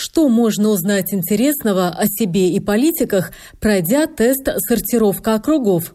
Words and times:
Что 0.00 0.28
можно 0.28 0.68
узнать 0.68 1.12
интересного 1.12 1.88
о 1.88 2.06
себе 2.06 2.50
и 2.50 2.60
политиках, 2.60 3.32
пройдя 3.58 4.06
тест 4.06 4.48
«Сортировка 4.58 5.34
округов»? 5.34 5.92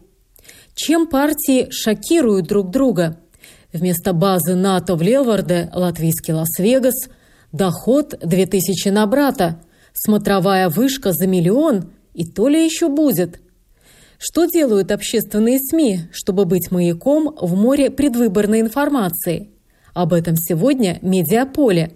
Чем 0.75 1.07
партии 1.07 1.70
шокируют 1.70 2.47
друг 2.47 2.70
друга? 2.70 3.17
Вместо 3.71 4.11
базы 4.11 4.55
НАТО 4.55 4.97
в 4.97 5.02
Лелварде– 5.02 5.70
латвийский 5.73 6.34
Лас-Вегас, 6.34 7.08
доход 7.53 8.20
2000 8.21 8.89
на 8.89 9.08
брата, 9.08 9.61
смотровая 9.94 10.67
вышка 10.67 11.13
за 11.13 11.25
миллион 11.25 11.89
и 12.13 12.25
то 12.25 12.49
ли 12.49 12.61
еще 12.61 12.89
будет. 12.89 13.39
Что 14.17 14.47
делают 14.47 14.91
общественные 14.91 15.59
СМИ, 15.59 16.09
чтобы 16.11 16.44
быть 16.44 16.72
маяком 16.72 17.33
в 17.39 17.55
море 17.55 17.89
предвыборной 17.89 18.59
информации– 18.59 19.52
об 19.94 20.11
этом 20.11 20.35
сегодня 20.35 20.97
«Медиаполе». 21.03 21.91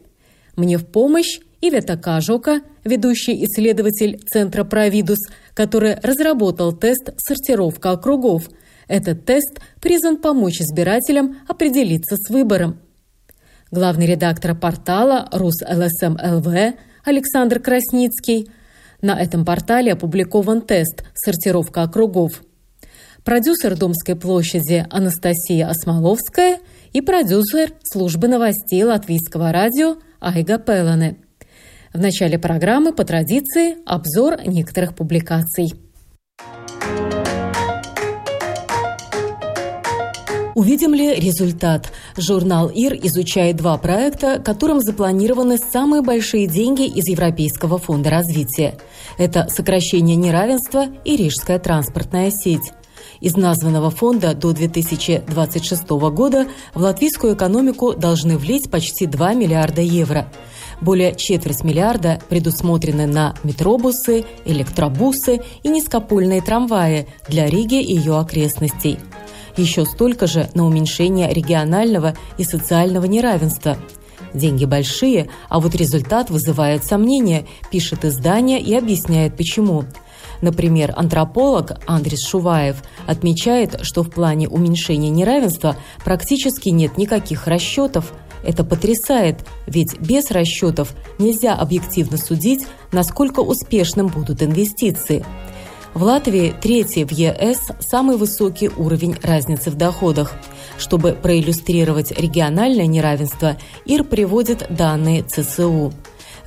Мне 0.56 0.78
в 0.78 0.86
помощь 0.86 1.40
Ивета 1.62 1.98
Кажока, 1.98 2.62
ведущий 2.84 3.44
исследователь 3.46 4.20
Центра 4.32 4.64
Providus, 4.64 5.20
который 5.54 5.96
разработал 6.02 6.74
тест 6.74 7.10
«Сортировка 7.18 7.92
округов». 7.92 8.50
Этот 8.88 9.26
тест 9.26 9.60
призван 9.82 10.18
помочь 10.18 10.62
избирателям 10.62 11.38
определиться 11.48 12.16
с 12.16 12.30
выбором. 12.30 12.80
Главный 13.72 14.06
редактор 14.06 14.56
портала 14.56 15.28
Rus.LSM.lv 15.32 16.76
Александр 17.04 17.60
Красницкий. 17.60 18.50
На 19.02 19.20
этом 19.20 19.44
портале 19.46 19.94
опубликован 19.94 20.62
тест 20.62 21.04
«Сортировка 21.14 21.84
округов». 21.84 22.44
Продюсер 23.26 23.78
Домской 23.78 24.16
площади 24.16 24.86
Анастасия 24.90 25.68
Осмоловская– 25.68 26.60
и 26.94 27.02
продюсер 27.02 27.74
службы 27.84 28.28
новостей 28.28 28.84
Латвийского 28.84 29.52
радио 29.52 29.98
Айга 30.20 30.58
Пелане. 30.58 31.18
В 31.98 32.00
начале 32.00 32.38
программы 32.38 32.94
по 32.94 33.04
традиции 33.04 33.78
обзор 33.84 34.46
некоторых 34.46 34.94
публикаций. 34.94 35.74
Увидим 40.54 40.94
ли 40.94 41.16
результат? 41.16 41.92
Журнал 42.16 42.70
ИР 42.70 43.00
изучает 43.02 43.56
два 43.56 43.80
проекта, 43.80 44.40
которым 44.40 44.80
запланированы 44.80 45.58
самые 45.58 46.04
большие 46.04 46.46
деньги 46.46 46.86
из 46.86 47.08
Европейского 47.08 47.80
фонда 47.80 48.12
развития. 48.12 48.78
Это 49.18 49.48
сокращение 49.50 50.16
неравенства 50.16 50.86
и 51.04 51.16
Рижская 51.16 51.58
транспортная 51.58 52.30
сеть. 52.30 52.74
Из 53.20 53.36
названного 53.36 53.90
фонда 53.90 54.36
до 54.36 54.54
2026 54.54 55.90
года 55.90 56.48
в 56.74 56.82
латвийскую 56.82 57.36
экономику 57.36 57.94
должны 57.94 58.38
влить 58.38 58.70
почти 58.70 59.08
2 59.08 59.34
миллиарда 59.34 59.82
евро. 59.82 60.32
Более 60.82 61.16
четверть 61.16 61.64
миллиарда 61.64 62.22
предусмотрены 62.30 63.08
на 63.08 63.34
метробусы, 63.44 64.26
электробусы 64.46 65.42
и 65.64 65.70
низкопольные 65.70 66.42
трамваи 66.42 67.08
для 67.28 67.48
Риги 67.48 67.82
и 67.82 67.96
ее 67.96 68.20
окрестностей. 68.20 69.00
Еще 69.56 69.86
столько 69.86 70.28
же 70.28 70.50
на 70.54 70.68
уменьшение 70.68 71.34
регионального 71.34 72.14
и 72.38 72.44
социального 72.44 73.06
неравенства. 73.06 73.78
Деньги 74.36 74.66
большие, 74.66 75.30
а 75.50 75.60
вот 75.60 75.74
результат 75.74 76.30
вызывает 76.30 76.84
сомнения, 76.84 77.48
пишет 77.72 78.06
издание 78.06 78.62
и 78.62 78.76
объясняет 78.76 79.36
почему– 79.36 79.86
Например, 80.42 80.94
антрополог 80.96 81.72
Андрис 81.86 82.26
Шуваев 82.26 82.84
отмечает, 83.06 83.80
что 83.82 84.04
в 84.04 84.10
плане 84.10 84.48
уменьшения 84.48 85.10
неравенства 85.10 85.76
практически 86.04 86.70
нет 86.70 86.98
никаких 86.98 87.48
расчетов. 87.48 88.14
Это 88.44 88.64
потрясает, 88.64 89.46
ведь 89.66 90.00
без 90.00 90.32
расчетов 90.32 90.94
нельзя 91.18 91.56
объективно 91.56 92.18
судить, 92.18 92.66
насколько 92.92 93.40
успешным 93.40 94.08
будут 94.08 94.44
инвестиции. 94.44 95.26
В 95.94 96.04
Латвии 96.04 96.54
третий 96.62 97.06
в 97.06 97.12
ЕС 97.12 97.72
самый 97.80 98.18
высокий 98.18 98.70
уровень 98.70 99.16
разницы 99.24 99.72
в 99.72 99.76
доходах. 99.76 100.34
Чтобы 100.78 101.14
проиллюстрировать 101.14 102.12
региональное 102.12 102.86
неравенство, 102.86 103.58
ИР 103.86 104.04
приводит 104.04 104.68
данные 104.70 105.24
ЦСУ. 105.24 105.92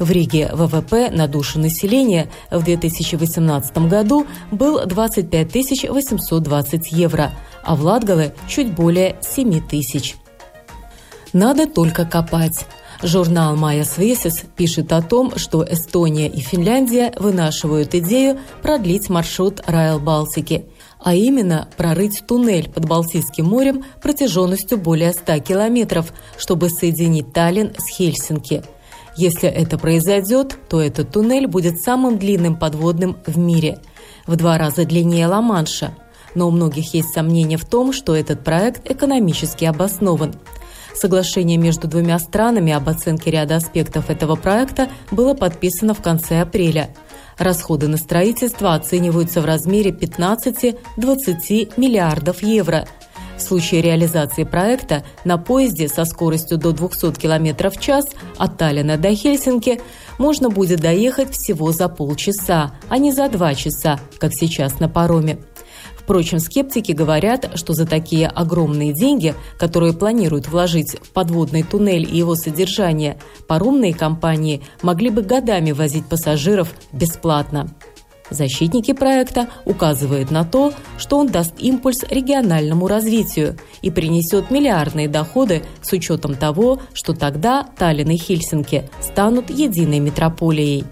В 0.00 0.11
Риге 0.11 0.49
ВВП 0.55 1.11
на 1.11 1.28
душу 1.28 1.59
населения 1.59 2.31
в 2.50 2.65
2018 2.65 3.77
году 3.87 4.27
был 4.50 4.87
25 4.87 5.91
820 5.91 6.93
евро, 6.93 7.33
а 7.62 7.77
в 7.77 7.83
Латгале 7.84 8.34
чуть 8.49 8.75
более 8.75 9.16
7 9.21 9.61
тысяч. 9.69 10.16
Надо 11.34 11.66
только 11.66 12.06
копать. 12.06 12.65
Журнал 13.03 13.56
«Майя 13.56 13.84
Свесис» 13.84 14.43
пишет 14.56 14.91
о 14.93 15.03
том, 15.03 15.37
что 15.37 15.62
Эстония 15.71 16.28
и 16.28 16.41
Финляндия 16.41 17.12
вынашивают 17.19 17.94
идею 17.94 18.38
продлить 18.62 19.11
маршрут 19.11 19.61
Райл-Балтики, 19.67 20.65
а 20.99 21.15
именно 21.15 21.69
прорыть 21.77 22.22
туннель 22.27 22.71
под 22.71 22.87
Балтийским 22.87 23.44
морем 23.44 23.84
протяженностью 24.03 24.78
более 24.78 25.12
100 25.12 25.41
километров, 25.41 26.12
чтобы 26.38 26.71
соединить 26.71 27.34
Таллин 27.34 27.75
с 27.77 27.87
Хельсинки– 27.87 28.62
если 29.16 29.48
это 29.48 29.78
произойдет, 29.78 30.56
то 30.69 30.81
этот 30.81 31.10
туннель 31.10 31.47
будет 31.47 31.81
самым 31.81 32.19
длинным 32.19 32.56
подводным 32.56 33.16
в 33.26 33.38
мире, 33.38 33.78
в 34.26 34.37
два 34.37 34.59
раза 34.59 34.84
длиннее 34.84 35.26
Ла-Манша. 35.26 35.94
Но 36.34 36.48
у 36.48 36.50
многих 36.50 36.94
есть 36.94 37.12
сомнения 37.12 37.56
в 37.56 37.65
том, 37.65 37.93
что 37.93 38.15
этот 38.15 38.44
проект 38.44 38.88
экономически 38.91 39.65
обоснован. 39.65 40.34
Соглашение 40.94 41.56
между 41.56 41.88
двумя 41.88 42.19
странами 42.19 42.72
об 42.72 42.88
оценке 42.88 43.31
ряда 43.31 43.56
аспектов 43.56 44.10
этого 44.10 44.37
проекта 44.37 44.88
было 45.10 45.34
подписано 45.34 45.94
в 45.94 46.03
конце 46.03 46.41
апреля. 46.41 46.91
Расходы 47.38 47.88
на 47.88 47.97
строительство 47.97 48.75
оцениваются 48.75 49.41
в 49.41 49.44
размере 49.44 49.91
15-20 49.91 51.72
миллиардов 51.76 52.43
евро– 52.43 52.87
в 53.40 53.42
случае 53.42 53.82
реализации 53.82 54.44
проекта 54.44 55.04
на 55.24 55.38
поезде 55.38 55.88
со 55.88 56.04
скоростью 56.04 56.58
до 56.58 56.72
200 56.72 57.12
км 57.20 57.70
в 57.70 57.80
час 57.80 58.06
от 58.38 58.56
Таллина 58.56 58.96
до 58.96 59.14
Хельсинки 59.14 59.80
можно 60.18 60.50
будет 60.50 60.80
доехать 60.80 61.32
всего 61.32 61.72
за 61.72 61.88
полчаса, 61.88 62.72
а 62.88 62.98
не 62.98 63.12
за 63.12 63.28
два 63.28 63.54
часа, 63.54 63.98
как 64.18 64.32
сейчас 64.34 64.80
на 64.80 64.88
пароме. 64.88 65.38
Впрочем, 65.96 66.40
скептики 66.40 66.90
говорят, 66.90 67.52
что 67.54 67.72
за 67.72 67.86
такие 67.86 68.26
огромные 68.26 68.92
деньги, 68.92 69.34
которые 69.58 69.92
планируют 69.92 70.48
вложить 70.48 70.96
в 71.00 71.10
подводный 71.10 71.62
туннель 71.62 72.02
и 72.02 72.18
его 72.18 72.34
содержание, 72.34 73.16
паромные 73.46 73.94
компании 73.94 74.62
могли 74.82 75.10
бы 75.10 75.22
годами 75.22 75.70
возить 75.70 76.06
пассажиров 76.06 76.72
бесплатно. 76.92 77.68
Защитники 78.30 78.92
проекта 78.92 79.48
указывают 79.64 80.30
на 80.30 80.44
то, 80.44 80.72
что 80.98 81.18
он 81.18 81.26
даст 81.26 81.54
импульс 81.58 82.04
региональному 82.08 82.86
развитию 82.86 83.56
и 83.82 83.91
принесет 83.91 84.50
миллиардные 84.50 85.08
доходы 85.08 85.62
с 85.82 85.92
учетом 85.92 86.34
того, 86.34 86.80
что 86.94 87.12
тогда 87.12 87.66
Таллин 87.76 88.10
и 88.10 88.16
Хельсинки 88.16 88.88
станут 89.00 89.50
единой 89.50 89.98
метрополией. 89.98 90.84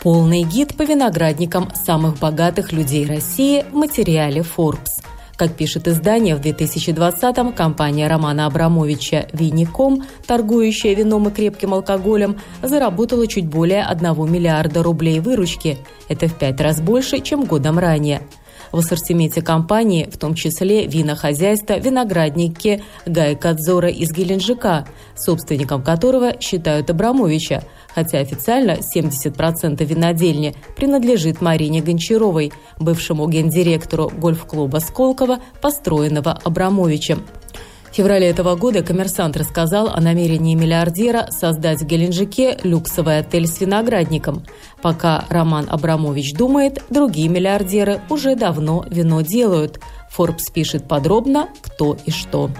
Полный 0.00 0.42
гид 0.42 0.76
по 0.76 0.82
виноградникам 0.82 1.70
самых 1.74 2.18
богатых 2.18 2.72
людей 2.72 3.06
России 3.06 3.64
в 3.70 3.74
материале 3.74 4.42
Forbes– 4.42 5.02
как 5.36 5.56
пишет 5.56 5.88
издание, 5.88 6.36
в 6.36 6.40
2020-м 6.40 7.52
компания 7.52 8.08
Романа 8.08 8.46
Абрамовича 8.46 9.26
«Винником», 9.32 10.04
торгующая 10.26 10.94
вином 10.94 11.28
и 11.28 11.32
крепким 11.32 11.74
алкоголем, 11.74 12.38
заработала 12.62 13.26
чуть 13.26 13.46
более 13.46 13.84
1 13.84 14.30
миллиарда 14.30 14.82
рублей 14.82 15.20
выручки. 15.20 15.78
Это 16.08 16.28
в 16.28 16.34
пять 16.34 16.60
раз 16.60 16.80
больше, 16.80 17.20
чем 17.20 17.44
годом 17.44 17.78
ранее. 17.78 18.22
В 18.74 18.78
ассортименте 18.78 19.40
компании, 19.40 20.10
в 20.12 20.18
том 20.18 20.34
числе 20.34 20.88
винохозяйство, 20.88 21.78
виноградники 21.78 22.82
Гайкадзора 23.06 23.88
из 23.88 24.10
Геленджика, 24.10 24.84
собственником 25.14 25.80
которого 25.80 26.40
считают 26.40 26.90
Абрамовича, 26.90 27.62
хотя 27.94 28.18
официально 28.18 28.78
70% 28.96 29.84
винодельни 29.84 30.56
принадлежит 30.74 31.40
Марине 31.40 31.82
Гончаровой, 31.82 32.52
бывшему 32.80 33.28
гендиректору 33.28 34.10
гольф-клуба 34.10 34.78
Сколково, 34.78 35.38
построенного 35.62 36.32
Абрамовичем. 36.42 37.24
Феврале 37.94 38.26
этого 38.26 38.56
года 38.56 38.82
коммерсант 38.82 39.36
рассказал 39.36 39.88
о 39.88 40.00
намерении 40.00 40.56
миллиардера 40.56 41.28
создать 41.30 41.80
в 41.80 41.86
Геленджике 41.86 42.58
люксовый 42.64 43.20
отель 43.20 43.46
с 43.46 43.60
виноградником. 43.60 44.44
Пока 44.82 45.24
Роман 45.28 45.68
Абрамович 45.70 46.34
думает, 46.34 46.82
другие 46.90 47.28
миллиардеры 47.28 48.00
уже 48.10 48.34
давно 48.34 48.84
вино 48.90 49.20
делают. 49.20 49.78
Forbes 50.16 50.52
пишет 50.52 50.88
подробно, 50.88 51.48
кто 51.62 51.96
и 52.04 52.10
что. 52.10 52.50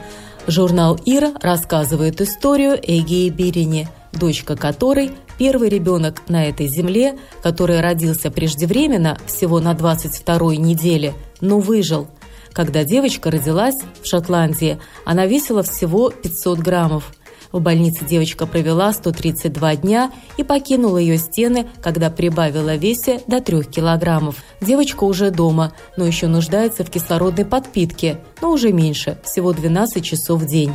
Журнал 0.47 1.01
«Ира» 1.05 1.33
рассказывает 1.43 2.21
историю 2.21 2.79
Эгии 2.81 3.29
Бирине, 3.29 3.89
дочка 4.13 4.55
которой– 4.55 5.11
первый 5.39 5.69
ребенок 5.69 6.23
на 6.29 6.45
этой 6.45 6.69
земле, 6.69 7.19
который 7.43 7.81
родился 7.81 8.31
преждевременно, 8.31 9.19
всего 9.27 9.59
на 9.59 9.73
22-й 9.73 10.59
неделе, 10.59 11.15
но 11.41 11.59
выжил. 11.59 12.07
Когда 12.55 12.85
девочка 12.85 13.31
родилась 13.31 13.77
в 14.03 14.07
Шотландии, 14.07 14.79
она 15.05 15.27
весила 15.27 15.63
всего 15.63 16.11
500 16.11 16.59
граммов– 16.61 17.13
в 17.55 17.61
больнице 17.61 18.05
девочка 18.05 18.47
провела 18.47 18.93
132 18.93 19.77
дня 19.77 20.11
и 20.37 20.43
покинула 20.43 20.99
ее 20.99 21.19
стены, 21.19 21.69
когда 21.81 22.11
прибавила 22.11 22.75
весе 22.75 23.21
до 23.29 23.41
3 23.41 23.63
килограммов. 23.63 24.43
Девочка 24.61 25.05
уже 25.05 25.31
дома, 25.31 25.73
но 25.97 26.05
еще 26.05 26.27
нуждается 26.27 26.83
в 26.83 26.91
кислородной 26.91 27.45
подпитке, 27.45 28.19
но 28.43 28.51
уже 28.51 28.73
меньше, 28.73 29.19
всего 29.23 29.53
12 29.53 30.05
часов 30.05 30.43
в 30.43 30.47
день. 30.47 30.75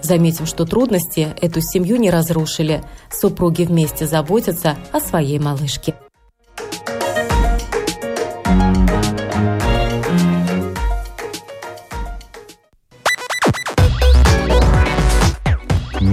Заметим, 0.00 0.46
что 0.46 0.64
трудности 0.64 1.28
эту 1.42 1.60
семью 1.60 1.98
не 1.98 2.08
разрушили. 2.08 2.82
Супруги 3.10 3.64
вместе 3.64 4.06
заботятся 4.06 4.78
о 4.92 5.00
своей 5.00 5.38
малышке. 5.38 5.94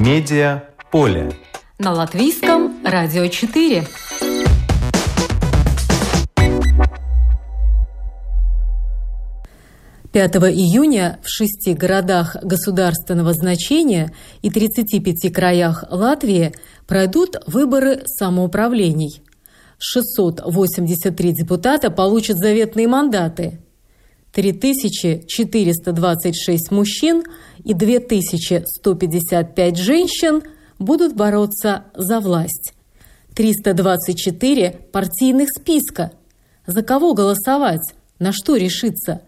Медиа 0.06 0.66
поле. 0.92 1.32
На 1.80 1.92
латвийском 1.92 2.86
радио 2.86 3.26
4. 3.26 3.88
Пятого 10.14 10.52
июня 10.52 11.18
в 11.24 11.28
шести 11.28 11.74
городах 11.74 12.38
государственного 12.44 13.34
значения 13.34 14.14
и 14.44 14.52
35 14.52 15.34
краях 15.34 15.84
Латвии 15.90 16.54
пройдут 16.86 17.38
выборы 17.48 18.04
самоуправлений. 18.06 19.24
683 19.80 21.34
депутата 21.34 21.90
получат 21.90 22.38
заветные 22.38 22.88
мандаты. 22.88 23.65
3426 24.36 26.72
мужчин 26.72 27.24
и 27.64 27.74
2155 27.74 29.78
женщин 29.78 30.44
будут 30.78 31.16
бороться 31.16 31.86
за 31.96 32.20
власть. 32.20 32.74
324 33.34 34.88
партийных 34.92 35.48
списка. 35.50 36.12
За 36.68 36.84
кого 36.84 37.14
голосовать? 37.14 37.94
На 38.20 38.34
что 38.34 38.58
решиться? 38.58 39.22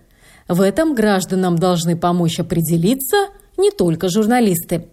В 0.50 0.60
этом 0.62 0.94
гражданам 0.94 1.58
должны 1.58 1.96
помочь 1.96 2.40
определиться 2.40 3.28
не 3.58 3.72
только 3.72 4.10
журналисты. 4.10 4.90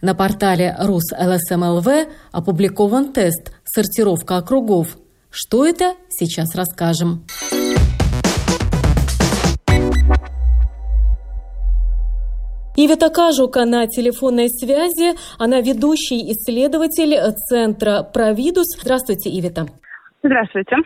На 0.00 0.14
портале 0.14 0.74
РусЛСМЛВ 0.78 1.88
опубликован 2.32 3.12
тест 3.12 3.52
«Сортировка 3.64 4.38
округов». 4.38 4.96
Что 5.30 5.66
это, 5.66 5.92
сейчас 6.10 6.54
расскажем. 6.54 7.26
Ивета 12.84 13.10
Кажука 13.10 13.64
на 13.64 13.86
телефонной 13.86 14.48
связи. 14.48 15.14
Она 15.38 15.60
ведущий 15.60 16.18
исследователь 16.32 17.14
Центра 17.46 18.02
Провидус. 18.02 18.74
Здравствуйте, 18.82 19.30
Ивета. 19.30 19.66
Здравствуйте. 20.24 20.76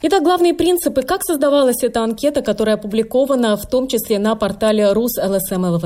Итак, 0.00 0.22
главные 0.22 0.54
принципы. 0.54 1.02
Как 1.02 1.20
создавалась 1.20 1.84
эта 1.84 2.00
анкета, 2.00 2.40
которая 2.42 2.76
опубликована 2.76 3.56
в 3.56 3.68
том 3.68 3.86
числе 3.86 4.18
на 4.18 4.34
портале 4.34 4.92
РУС 4.92 5.20
ЛСМЛВ? 5.20 5.84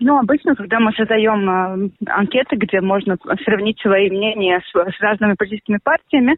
Ну, 0.00 0.18
обычно, 0.18 0.56
когда 0.56 0.80
мы 0.80 0.90
создаем 0.94 1.48
э, 1.48 1.90
анкеты, 2.10 2.56
где 2.56 2.80
можно 2.80 3.16
сравнить 3.44 3.78
свои 3.80 4.10
мнения 4.10 4.58
с, 4.58 4.70
с 4.74 5.00
разными 5.00 5.34
политическими 5.38 5.78
партиями, 5.80 6.34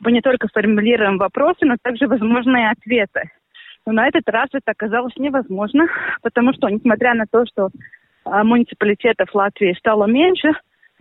мы 0.00 0.12
не 0.12 0.20
только 0.20 0.48
формулируем 0.52 1.16
вопросы, 1.16 1.64
но 1.64 1.76
также 1.80 2.06
возможные 2.06 2.70
ответы. 2.70 3.30
Но 3.86 3.92
на 3.92 4.08
этот 4.08 4.28
раз 4.28 4.48
это 4.52 4.72
оказалось 4.72 5.16
невозможно, 5.16 5.86
потому 6.22 6.52
что, 6.52 6.68
несмотря 6.68 7.14
на 7.14 7.24
то, 7.30 7.44
что 7.46 7.70
а, 8.24 8.42
муниципалитетов 8.42 9.32
Латвии 9.32 9.76
стало 9.78 10.06
меньше, 10.06 10.50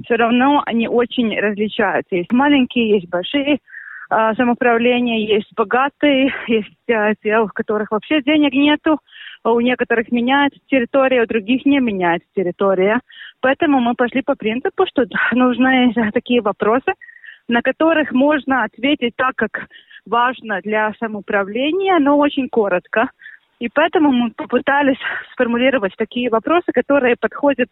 все 0.03 0.15
равно 0.15 0.61
они 0.65 0.87
очень 0.87 1.37
различаются. 1.39 2.15
Есть 2.15 2.31
маленькие, 2.31 2.91
есть 2.91 3.09
большие 3.09 3.57
а, 4.09 4.35
самоуправления, 4.35 5.35
есть 5.35 5.51
богатые, 5.55 6.31
есть 6.47 6.89
а, 6.89 7.15
те, 7.15 7.39
у 7.39 7.47
которых 7.47 7.91
вообще 7.91 8.21
денег 8.21 8.53
нету, 8.53 8.99
а 9.43 9.51
у 9.51 9.59
некоторых 9.61 10.11
меняется 10.11 10.59
территория, 10.67 11.23
у 11.23 11.27
других 11.27 11.65
не 11.65 11.79
меняется 11.79 12.27
территория. 12.35 12.99
Поэтому 13.41 13.79
мы 13.79 13.95
пошли 13.95 14.21
по 14.21 14.35
принципу, 14.35 14.85
что 14.87 15.05
нужны 15.31 15.91
такие 16.13 16.41
вопросы, 16.41 16.93
на 17.47 17.61
которых 17.61 18.11
можно 18.11 18.63
ответить 18.63 19.15
так, 19.15 19.35
как 19.35 19.67
важно 20.05 20.61
для 20.61 20.93
самоуправления, 20.99 21.99
но 21.99 22.17
очень 22.17 22.49
коротко. 22.49 23.09
И 23.59 23.69
поэтому 23.73 24.11
мы 24.11 24.31
попытались 24.31 24.97
сформулировать 25.31 25.93
такие 25.97 26.29
вопросы, 26.29 26.71
которые 26.73 27.15
подходят 27.15 27.69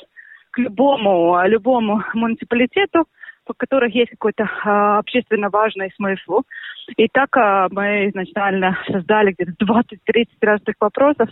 к 0.52 0.58
любому, 0.58 1.40
любому 1.46 2.04
муниципалитету, 2.14 3.06
по 3.46 3.54
которых 3.54 3.94
есть 3.94 4.12
какой-то 4.12 4.50
а, 4.64 5.00
общественно 5.00 5.50
важный 5.50 5.92
смысл. 5.96 6.42
И 6.96 7.08
так 7.12 7.36
а, 7.36 7.68
мы 7.70 8.10
изначально 8.10 8.78
создали 8.88 9.36
где-то 9.38 9.66
20-30 9.66 10.28
разных 10.42 10.76
вопросов, 10.80 11.30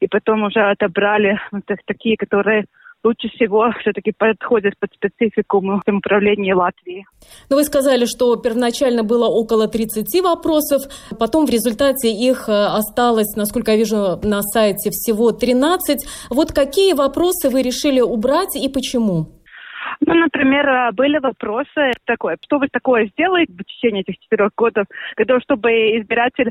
и 0.00 0.08
потом 0.08 0.42
уже 0.42 0.60
отобрали 0.60 1.40
вот, 1.52 1.64
такие, 1.86 2.16
которые 2.16 2.66
лучше 3.04 3.28
всего 3.28 3.70
все-таки 3.80 4.12
подходят 4.16 4.74
под 4.78 4.90
специфику 4.94 5.62
самоуправления 5.84 6.54
Латвии. 6.54 7.06
Но 7.50 7.56
вы 7.56 7.64
сказали, 7.64 8.04
что 8.06 8.36
первоначально 8.36 9.02
было 9.04 9.26
около 9.26 9.68
30 9.68 10.22
вопросов, 10.22 10.82
потом 11.18 11.46
в 11.46 11.50
результате 11.50 12.10
их 12.10 12.48
э, 12.48 12.52
осталось, 12.52 13.34
насколько 13.36 13.72
я 13.72 13.76
вижу, 13.76 14.18
на 14.22 14.42
сайте 14.42 14.90
всего 14.90 15.32
13. 15.32 15.98
Вот 16.30 16.52
какие 16.52 16.94
вопросы 16.94 17.48
вы 17.48 17.62
решили 17.62 18.00
убрать 18.00 18.56
и 18.56 18.68
почему? 18.68 19.36
Ну, 20.00 20.14
например, 20.14 20.68
э, 20.68 20.92
были 20.92 21.18
вопросы 21.18 21.92
такое, 22.04 22.36
что 22.44 22.58
вы 22.58 22.68
такое 22.70 23.08
сделаете 23.12 23.52
в 23.52 23.64
течение 23.64 24.02
этих 24.02 24.18
четырех 24.20 24.50
годов, 24.56 24.86
для 25.16 25.40
чтобы 25.40 25.70
избиратель 25.98 26.50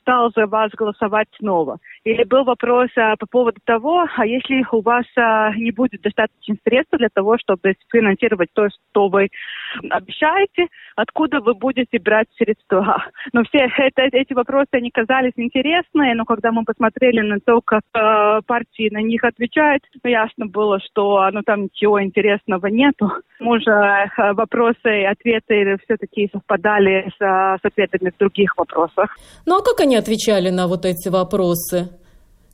стал 0.00 0.30
за 0.34 0.46
вас 0.46 0.70
голосовать 0.72 1.28
снова. 1.38 1.78
Или 2.04 2.24
был 2.24 2.44
вопрос 2.44 2.90
а, 2.96 3.16
по 3.16 3.26
поводу 3.26 3.58
того, 3.64 4.06
а 4.16 4.26
если 4.26 4.64
у 4.72 4.80
вас 4.80 5.04
а, 5.16 5.54
не 5.56 5.70
будет 5.70 6.02
достаточно 6.02 6.56
средств 6.66 6.96
для 6.96 7.08
того, 7.12 7.38
чтобы 7.38 7.74
финансировать 7.90 8.50
то, 8.52 8.68
что 8.68 9.08
вы 9.08 9.28
обещаете, 9.90 10.66
откуда 10.96 11.40
вы 11.40 11.54
будете 11.54 11.98
брать 11.98 12.28
средства? 12.36 13.04
Но 13.32 13.42
все 13.44 13.66
это, 13.78 14.02
эти 14.16 14.32
вопросы, 14.32 14.68
они 14.72 14.90
казались 14.90 15.32
интересные, 15.36 16.14
но 16.14 16.24
когда 16.24 16.52
мы 16.52 16.64
посмотрели 16.64 17.20
на 17.20 17.38
то, 17.40 17.60
как 17.60 17.82
э, 17.94 18.40
партии 18.46 18.92
на 18.92 19.02
них 19.02 19.24
отвечают, 19.24 19.82
ну, 20.02 20.10
ясно 20.10 20.46
было, 20.46 20.78
что 20.80 21.28
ну, 21.32 21.42
там 21.42 21.64
ничего 21.64 22.02
интересного 22.02 22.66
нету. 22.66 23.10
Уже 23.40 23.70
э, 23.70 24.32
вопросы 24.34 25.02
и 25.02 25.04
ответы 25.04 25.76
все-таки 25.84 26.28
совпадали 26.32 27.10
с, 27.18 27.18
с 27.18 27.64
ответами 27.64 28.10
в 28.10 28.18
других 28.18 28.56
вопросах. 28.56 29.16
Ну 29.46 29.58
а 29.58 29.62
как 29.62 29.80
они 29.80 29.96
отвечали 29.96 30.50
на 30.50 30.66
вот 30.68 30.84
эти 30.84 31.08
вопросы? 31.08 31.90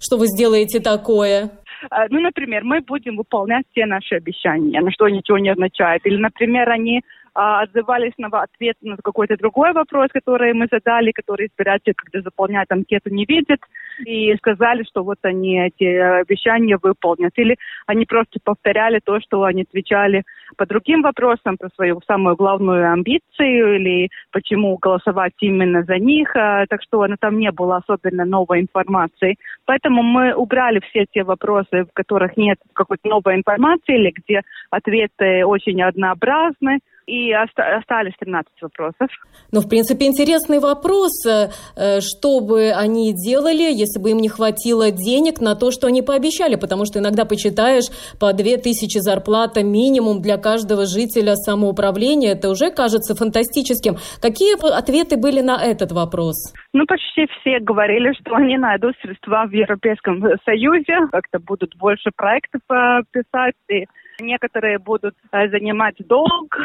Что 0.00 0.16
вы 0.16 0.26
сделаете 0.26 0.80
такое? 0.80 1.50
А, 1.90 2.06
ну, 2.10 2.20
например, 2.20 2.64
мы 2.64 2.80
будем 2.80 3.16
выполнять 3.16 3.64
все 3.72 3.86
наши 3.86 4.16
обещания, 4.16 4.80
на 4.80 4.90
что 4.90 5.08
ничего 5.08 5.38
не 5.38 5.50
означает. 5.50 6.06
Или, 6.06 6.16
например, 6.16 6.68
они 6.70 7.02
отзывались 7.34 8.12
на 8.18 8.28
ответ 8.28 8.76
на 8.82 8.96
какой-то 8.96 9.36
другой 9.36 9.72
вопрос, 9.72 10.08
который 10.12 10.52
мы 10.52 10.66
задали, 10.70 11.12
который 11.12 11.46
избиратель, 11.46 11.94
когда 11.94 12.22
заполняет 12.22 12.70
анкету, 12.70 13.10
не 13.10 13.24
видит, 13.24 13.60
и 14.04 14.34
сказали, 14.36 14.84
что 14.84 15.02
вот 15.02 15.18
они 15.22 15.60
эти 15.60 15.84
обещания 15.84 16.78
выполнят. 16.80 17.32
Или 17.36 17.56
они 17.86 18.04
просто 18.06 18.38
повторяли 18.42 19.00
то, 19.04 19.20
что 19.20 19.44
они 19.44 19.62
отвечали 19.62 20.22
по 20.56 20.66
другим 20.66 21.02
вопросам, 21.02 21.56
про 21.56 21.68
свою 21.74 22.00
самую 22.06 22.36
главную 22.36 22.92
амбицию, 22.92 23.76
или 23.76 24.08
почему 24.32 24.76
голосовать 24.76 25.34
именно 25.40 25.82
за 25.84 25.98
них. 25.98 26.34
А, 26.36 26.66
так 26.66 26.82
что 26.82 27.06
ну, 27.06 27.16
там 27.18 27.38
не 27.38 27.50
было 27.50 27.78
особенно 27.78 28.24
новой 28.24 28.60
информации. 28.60 29.36
Поэтому 29.66 30.02
мы 30.02 30.34
убрали 30.34 30.80
все 30.90 31.06
те 31.12 31.24
вопросы, 31.24 31.84
в 31.84 31.92
которых 31.92 32.36
нет 32.36 32.58
какой-то 32.72 33.08
новой 33.08 33.36
информации, 33.36 33.96
или 33.96 34.12
где 34.14 34.42
ответы 34.70 35.44
очень 35.44 35.82
однообразны 35.82 36.78
и 37.08 37.32
остались 37.32 38.12
13 38.20 38.52
вопросов. 38.60 39.08
Ну, 39.50 39.60
в 39.60 39.68
принципе, 39.68 40.06
интересный 40.06 40.60
вопрос. 40.60 41.24
Э, 41.26 41.48
э, 41.74 42.00
что 42.00 42.40
бы 42.40 42.70
они 42.70 43.14
делали, 43.14 43.62
если 43.62 43.98
бы 44.00 44.10
им 44.10 44.18
не 44.18 44.28
хватило 44.28 44.90
денег 44.90 45.40
на 45.40 45.54
то, 45.54 45.70
что 45.70 45.86
они 45.86 46.02
пообещали? 46.02 46.56
Потому 46.56 46.84
что 46.84 46.98
иногда 46.98 47.24
почитаешь 47.24 47.88
по 48.20 48.32
2000 48.34 48.98
зарплата 48.98 49.62
минимум 49.64 50.20
для 50.20 50.36
каждого 50.36 50.84
жителя 50.84 51.34
самоуправления. 51.34 52.32
Это 52.32 52.50
уже 52.50 52.70
кажется 52.70 53.14
фантастическим. 53.14 53.96
Какие 54.20 54.54
ответы 54.76 55.16
были 55.16 55.40
на 55.40 55.56
этот 55.64 55.92
вопрос? 55.92 56.36
Ну, 56.74 56.84
почти 56.86 57.26
все 57.40 57.58
говорили, 57.60 58.12
что 58.20 58.34
они 58.34 58.58
найдут 58.58 58.94
средства 59.00 59.46
в 59.46 59.52
Европейском 59.52 60.22
Союзе, 60.44 61.08
как-то 61.10 61.38
будут 61.38 61.74
больше 61.76 62.10
проектов 62.14 62.60
э, 62.70 63.00
писать, 63.10 63.54
и 63.70 63.86
некоторые 64.20 64.78
будут 64.78 65.14
занимать 65.32 65.96
долг, 66.06 66.58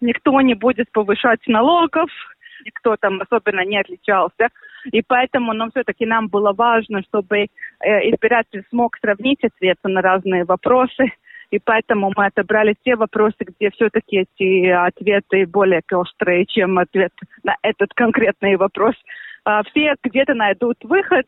никто 0.00 0.40
не 0.40 0.54
будет 0.54 0.90
повышать 0.92 1.46
налогов, 1.46 2.10
никто 2.64 2.96
там 2.96 3.20
особенно 3.20 3.64
не 3.64 3.78
отличался. 3.78 4.48
И 4.92 5.02
поэтому, 5.06 5.52
но 5.52 5.70
все-таки 5.70 6.06
нам 6.06 6.28
было 6.28 6.52
важно, 6.52 7.02
чтобы 7.02 7.38
э, 7.38 7.46
избиратель 8.10 8.64
смог 8.70 8.96
сравнить 8.98 9.42
ответы 9.44 9.88
на 9.88 10.00
разные 10.00 10.44
вопросы. 10.44 11.12
И 11.50 11.58
поэтому 11.58 12.12
мы 12.14 12.26
отобрали 12.26 12.74
те 12.84 12.94
вопросы, 12.94 13.36
где 13.40 13.70
все-таки 13.70 14.26
эти 14.26 14.66
ответы 14.66 15.46
более 15.46 15.82
острые, 15.92 16.44
чем 16.46 16.78
ответ 16.78 17.12
на 17.42 17.56
этот 17.62 17.92
конкретный 17.94 18.56
вопрос. 18.56 18.94
А 19.44 19.62
все 19.62 19.94
где-то 20.02 20.34
найдут 20.34 20.76
выход. 20.82 21.26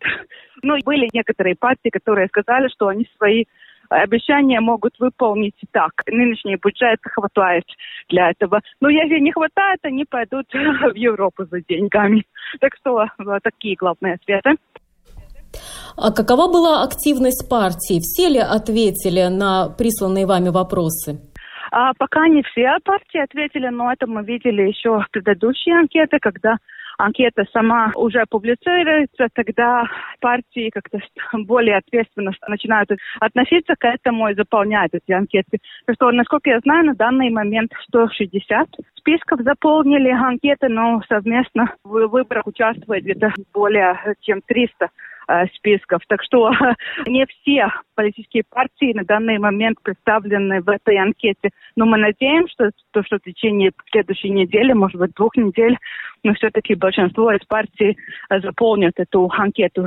Ну, 0.63 0.77
были 0.85 1.09
некоторые 1.15 1.57
партии, 1.57 1.89
которые 1.89 2.29
сказали, 2.29 2.69
что 2.69 2.89
они 2.89 3.09
свои 3.17 3.47
обещания 3.91 4.61
могут 4.61 4.99
выполнить 4.99 5.57
и 5.61 5.67
так. 5.71 5.91
Нынешний 6.07 6.57
бюджет 6.57 6.99
хватает 7.03 7.65
для 8.09 8.31
этого. 8.31 8.61
Но 8.81 8.89
если 8.89 9.21
не 9.21 9.33
хватает, 9.33 9.81
они 9.83 10.05
пойдут 10.05 10.47
в 10.53 10.95
Европу 10.95 11.45
за 11.45 11.61
деньгами. 11.61 12.25
Так 12.61 12.75
что 12.77 13.07
такие 13.43 13.77
главные 13.77 14.15
ответы. 14.15 14.57
А 15.97 16.13
какова 16.13 16.51
была 16.51 16.83
активность 16.85 17.49
партии? 17.51 18.01
Все 18.01 18.29
ли 18.29 18.39
ответили 18.39 19.27
на 19.29 19.69
присланные 19.69 20.27
вами 20.27 20.49
вопросы? 20.49 21.21
А 21.73 21.93
пока 21.99 22.27
не 22.29 22.43
все 22.43 22.77
партии 22.85 23.23
ответили, 23.23 23.69
но 23.69 23.93
это 23.93 24.07
мы 24.07 24.25
видели 24.25 24.63
еще 24.63 24.99
в 24.99 25.11
предыдущей 25.11 25.71
анкете, 25.71 26.19
когда 26.21 26.57
анкета 26.99 27.45
сама 27.53 27.93
уже 27.95 28.25
публицируется, 28.29 29.29
тогда 29.35 29.85
партии 30.21 30.71
как-то 30.71 30.99
более 31.33 31.77
ответственно 31.79 32.33
начинают 32.49 32.91
относиться 33.21 33.75
к 33.79 33.85
этому 33.87 34.29
и 34.29 34.35
заполнять 34.35 34.91
эти 34.93 35.13
анкеты. 35.13 35.59
Так 35.87 35.97
что, 35.97 36.11
насколько 36.11 36.51
я 36.51 36.61
знаю, 36.61 36.87
на 36.87 36.95
данный 36.95 37.31
момент 37.31 37.73
160 37.89 38.69
списков 38.97 39.41
заполнили 39.41 40.11
анкеты, 40.11 40.69
но 40.69 41.03
совместно 41.09 41.75
в 41.85 42.07
выборах 42.07 42.47
участвует 42.47 43.05
где-то 43.05 43.33
более 43.53 44.15
чем 44.21 44.41
300 44.43 44.89
Э, 45.31 45.47
списков. 45.55 46.03
Так 46.09 46.25
что 46.25 46.51
не 47.07 47.25
все 47.27 47.69
политические 47.95 48.43
партии 48.51 48.93
на 48.93 49.05
данный 49.05 49.39
момент 49.39 49.79
представлены 49.81 50.61
в 50.61 50.69
этой 50.69 50.97
анкете. 50.97 51.51
Но 51.77 51.87
мы 51.87 51.99
надеемся, 51.99 52.53
что, 52.53 52.71
то, 52.91 53.03
что 53.05 53.19
в 53.19 53.23
течение 53.23 53.71
следующей 53.93 54.31
недели, 54.31 54.73
может 54.73 54.99
быть, 54.99 55.13
двух 55.15 55.37
недель, 55.37 55.79
но 56.23 56.35
все-таки 56.35 56.75
большинство 56.75 57.33
из 57.33 57.45
партий 57.47 57.97
э, 58.31 58.41
заполнят 58.41 58.93
эту 58.97 59.31
анкету. 59.37 59.87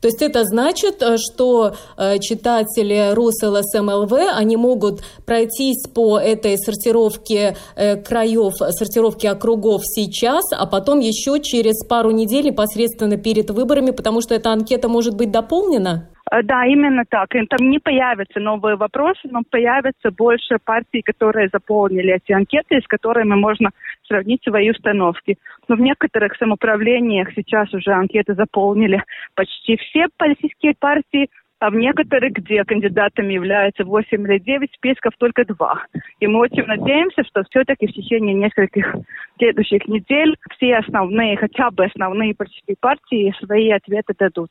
То 0.00 0.08
есть 0.08 0.22
это 0.22 0.44
значит, 0.44 1.02
э, 1.02 1.16
что 1.16 1.74
читатели 2.20 3.14
РусЛСМЛВ, 3.14 4.12
они 4.36 4.56
могут 4.56 5.00
пройтись 5.26 5.88
по 5.94 6.18
этой 6.18 6.56
сортировке 6.56 7.56
краев, 7.76 8.54
сортировке 8.54 9.30
округов 9.30 9.82
сейчас, 9.84 10.44
а 10.52 10.66
потом 10.66 11.00
еще 11.00 11.40
через 11.40 11.86
пару 11.86 12.10
недель 12.10 12.52
непосредственно 12.52 13.16
перед 13.16 13.50
выборами, 13.50 13.90
потому 13.90 14.20
что 14.20 14.34
эта 14.34 14.50
анкета 14.52 14.88
может 14.88 15.16
быть 15.16 15.30
дополнено? 15.30 16.08
Э, 16.30 16.42
да, 16.42 16.64
именно 16.66 17.04
так. 17.08 17.30
Там 17.30 17.70
не 17.70 17.78
появятся 17.78 18.40
новые 18.40 18.76
вопросы, 18.76 19.20
но 19.30 19.42
появятся 19.48 20.10
больше 20.10 20.58
партий, 20.64 21.02
которые 21.02 21.48
заполнили 21.52 22.14
эти 22.14 22.32
анкеты, 22.32 22.80
с 22.80 22.86
которыми 22.86 23.34
можно 23.34 23.70
сравнить 24.06 24.42
свои 24.42 24.70
установки. 24.70 25.36
Но 25.68 25.76
в 25.76 25.80
некоторых 25.80 26.36
самоуправлениях 26.36 27.28
сейчас 27.34 27.72
уже 27.72 27.92
анкеты 27.92 28.34
заполнили 28.34 29.02
почти 29.34 29.76
все 29.76 30.06
политические 30.16 30.74
партии, 30.78 31.28
а 31.62 31.70
в 31.70 31.74
некоторых, 31.76 32.32
где 32.32 32.64
кандидатами 32.64 33.34
являются 33.34 33.84
8 33.84 34.20
или 34.26 34.38
9 34.40 34.72
списков, 34.74 35.12
только 35.16 35.44
два. 35.44 35.84
И 36.18 36.26
мы 36.26 36.40
очень 36.40 36.64
надеемся, 36.64 37.22
что 37.22 37.44
все-таки 37.48 37.86
в 37.86 37.92
течение 37.92 38.34
нескольких 38.34 38.96
следующих 39.38 39.86
недель 39.86 40.36
все 40.56 40.78
основные, 40.78 41.36
хотя 41.36 41.70
бы 41.70 41.84
основные 41.84 42.34
политические 42.34 42.76
партии 42.80 43.32
свои 43.38 43.70
ответы 43.70 44.12
дадут. 44.18 44.50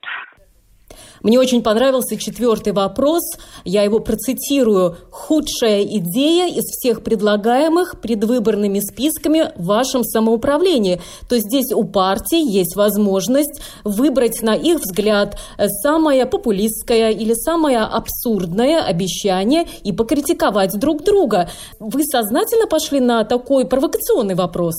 Мне 1.23 1.39
очень 1.39 1.61
понравился 1.63 2.17
четвертый 2.17 2.73
вопрос. 2.73 3.21
Я 3.63 3.83
его 3.83 3.99
процитирую. 3.99 4.95
«Худшая 5.11 5.83
идея 5.83 6.47
из 6.47 6.63
всех 6.63 7.03
предлагаемых 7.03 8.01
предвыборными 8.01 8.79
списками 8.79 9.51
в 9.55 9.65
вашем 9.65 10.03
самоуправлении». 10.03 10.99
То 11.29 11.37
здесь 11.37 11.71
у 11.71 11.83
партий 11.83 12.41
есть 12.41 12.75
возможность 12.75 13.61
выбрать, 13.83 14.41
на 14.41 14.55
их 14.55 14.79
взгляд, 14.79 15.37
самое 15.83 16.25
популистское 16.25 17.11
или 17.11 17.33
самое 17.33 17.79
абсурдное 17.79 18.83
обещание 18.83 19.65
и 19.83 19.93
покритиковать 19.93 20.79
друг 20.79 21.03
друга. 21.03 21.49
Вы 21.79 22.03
сознательно 22.03 22.67
пошли 22.67 22.99
на 22.99 23.23
такой 23.23 23.67
провокационный 23.67 24.35
вопрос? 24.35 24.75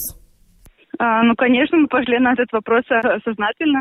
А, 0.99 1.23
ну, 1.23 1.35
конечно, 1.37 1.79
мы 1.79 1.89
пошли 1.89 2.19
на 2.19 2.33
этот 2.33 2.53
вопрос 2.53 2.83
сознательно. 3.25 3.81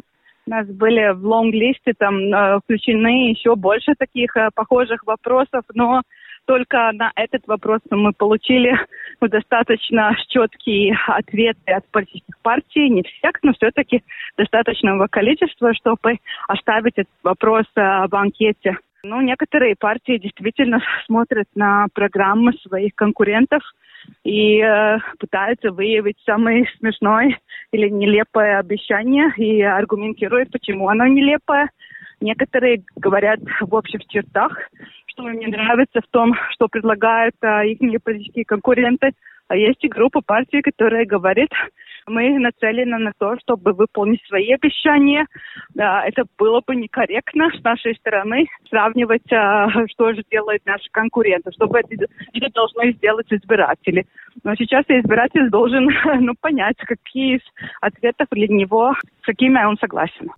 Нас 0.51 0.67
были 0.67 1.13
в 1.13 1.25
лонг-листе 1.25 1.93
там 1.98 2.17
э, 2.17 2.60
включены 2.60 3.29
еще 3.29 3.55
больше 3.55 3.93
таких 3.98 4.36
э, 4.36 4.50
похожих 4.53 5.05
вопросов, 5.05 5.63
но 5.74 6.01
только 6.46 6.91
на 6.91 7.10
этот 7.15 7.48
вопрос 7.48 7.79
мы 7.89 8.12
получили 8.12 8.77
ну, 9.22 9.27
достаточно 9.29 10.13
четкие 10.27 10.98
ответы 11.08 11.72
от 11.72 11.88
политических 11.91 12.36
партий, 12.41 12.89
не 12.89 13.01
всех, 13.03 13.31
но 13.43 13.53
все-таки 13.53 14.03
достаточного 14.38 15.08
количества, 15.08 15.74
чтобы 15.74 16.17
оставить 16.50 16.98
этот 16.98 17.13
вопрос 17.24 17.63
э, 17.77 18.08
в 18.10 18.13
анкете. 18.13 18.77
Ну, 19.03 19.22
некоторые 19.22 19.77
партии 19.79 20.17
действительно 20.17 20.81
смотрят 21.05 21.48
на 21.55 21.86
программы 21.93 22.51
своих 22.67 22.93
конкурентов– 22.93 23.62
и 24.24 24.60
э, 24.60 24.98
пытаются 25.20 25.72
выявить 25.72 26.17
самое 26.25 26.65
смешное 26.77 27.38
или 27.72 27.89
нелепое 27.89 28.60
обещание 28.60 29.31
и 29.38 29.62
аргументируют, 29.62 30.51
почему 30.51 30.89
оно 30.89 31.08
нелепое. 31.08 31.70
Некоторые 32.20 32.84
говорят 32.96 33.39
в 33.62 33.74
общих 33.74 34.05
чертах, 34.08 34.58
что 35.08 35.27
им 35.29 35.39
не 35.39 35.48
нравится 35.48 36.01
в 36.01 36.12
том, 36.12 36.34
что 36.51 36.67
предлагают 36.67 37.36
э, 37.41 37.67
их 37.67 38.03
политические 38.03 38.46
конкуренты. 38.46 39.12
А 39.48 39.55
есть 39.55 39.84
и 39.84 39.89
группа 39.89 40.22
партий, 40.22 40.62
которая 40.62 41.05
говорит, 41.05 41.50
мы 42.08 42.39
нацелены 42.39 42.98
на 42.98 43.12
то, 43.17 43.38
чтобы 43.41 43.74
выполнить 43.74 44.25
свои 44.27 44.51
обещания. 44.53 45.25
Да, 45.74 46.05
это 46.05 46.24
было 46.38 46.62
бы 46.65 46.75
некорректно 46.75 47.50
с 47.51 47.63
нашей 47.63 47.96
стороны 47.96 48.48
сравнивать, 48.70 49.31
а, 49.31 49.67
что 49.91 50.13
же 50.13 50.24
делают 50.29 50.65
наши 50.65 50.89
конкуренты, 50.91 51.51
чтобы 51.51 51.79
это, 51.79 52.05
это 52.34 52.51
должны 52.53 52.93
сделать 52.93 53.27
избиратели. 53.31 54.05
Но 54.43 54.55
сейчас 54.55 54.85
избиратель 54.88 55.50
должен 55.50 55.88
ну, 56.19 56.33
понять, 56.39 56.77
какие 56.77 57.38
из 57.38 57.41
ответов 57.81 58.27
для 58.31 58.47
него, 58.47 58.93
с 59.21 59.25
какими 59.25 59.63
он 59.63 59.77
согласен. 59.77 60.29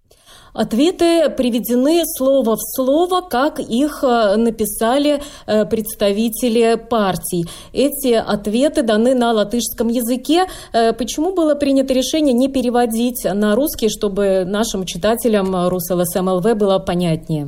Ответы 0.54 1.32
приведены 1.32 2.04
слово 2.06 2.56
в 2.56 2.62
слово, 2.62 3.28
как 3.28 3.60
их 3.60 4.04
э, 4.04 4.36
написали 4.36 5.20
э, 5.48 5.66
представители 5.66 6.76
партий. 6.78 7.46
Эти 7.74 8.14
ответы 8.14 8.84
даны 8.84 9.16
на 9.16 9.32
латышском 9.32 9.88
языке. 9.88 10.46
Э, 10.72 10.94
почему 10.94 11.34
было 11.34 11.56
принято 11.56 11.94
решение 11.94 12.34
не 12.34 12.50
переводить 12.50 13.26
на 13.26 13.56
русский, 13.56 13.90
чтобы 13.90 14.46
нашим 14.46 14.86
читателям 14.86 15.56
РусЛСМЛВ 15.70 16.56
было 16.56 16.78
понятнее? 16.78 17.48